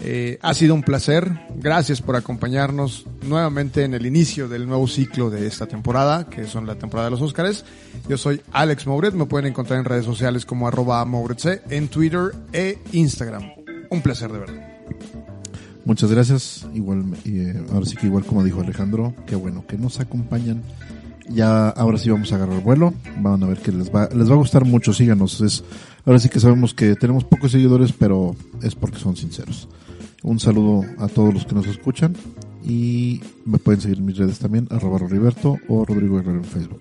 [0.00, 1.30] Eh, ha sido un placer.
[1.56, 6.66] Gracias por acompañarnos nuevamente en el inicio del nuevo ciclo de esta temporada, que son
[6.66, 7.64] la temporada de los Óscares.
[8.08, 9.14] Yo soy Alex Mouret.
[9.14, 13.44] Me pueden encontrar en redes sociales como arroba Mouretc, en Twitter e Instagram.
[13.90, 14.68] Un placer de verdad.
[15.84, 16.66] Muchas gracias.
[16.74, 20.62] Igual, eh, ahora sí que igual como dijo Alejandro, qué bueno que nos acompañan.
[21.28, 22.94] Ya ahora sí vamos a agarrar vuelo.
[23.18, 24.92] Van a ver que les va, les va a gustar mucho.
[24.92, 25.40] Síganos.
[25.40, 25.64] Es,
[26.04, 29.68] ahora sí que sabemos que tenemos pocos seguidores, pero es porque son sinceros.
[30.22, 32.14] Un saludo a todos los que nos escuchan
[32.64, 36.80] y me pueden seguir en mis redes también, arroba Roriberto o Rodrigo Herrero en Facebook.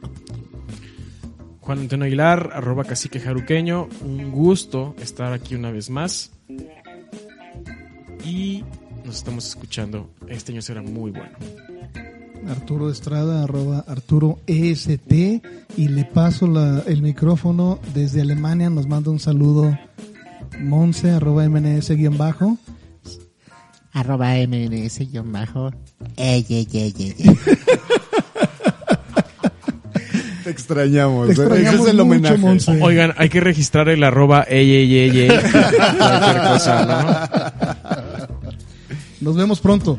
[1.60, 3.88] Juan Antonio Aguilar, arroba cacique jaruqueño.
[4.02, 6.32] Un gusto estar aquí una vez más.
[8.26, 8.64] Y
[9.06, 10.10] nos estamos escuchando.
[10.28, 11.38] Este año será muy bueno.
[12.50, 15.42] Arturo Estrada, arroba Arturo EST,
[15.78, 19.78] y le paso la- el micrófono desde Alemania, nos manda un saludo
[20.60, 22.58] Monse, arroba MNS guion bajo.
[23.92, 25.72] Arroba MNS guion bajo.
[26.18, 26.94] Ey, ey, ey.
[30.44, 31.28] Te extrañamos.
[31.28, 32.38] Te extrañamos Ese es el mucho, homenaje.
[32.38, 32.82] Monse.
[32.82, 35.28] Oigan, hay que registrar el arroba ey, ey, ey, ey.
[35.98, 37.52] Cualquier cosa,
[39.22, 39.98] Nos vemos pronto.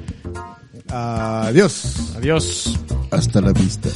[0.94, 2.14] Adiós.
[2.16, 2.78] Adiós.
[3.10, 3.88] Hasta la vista.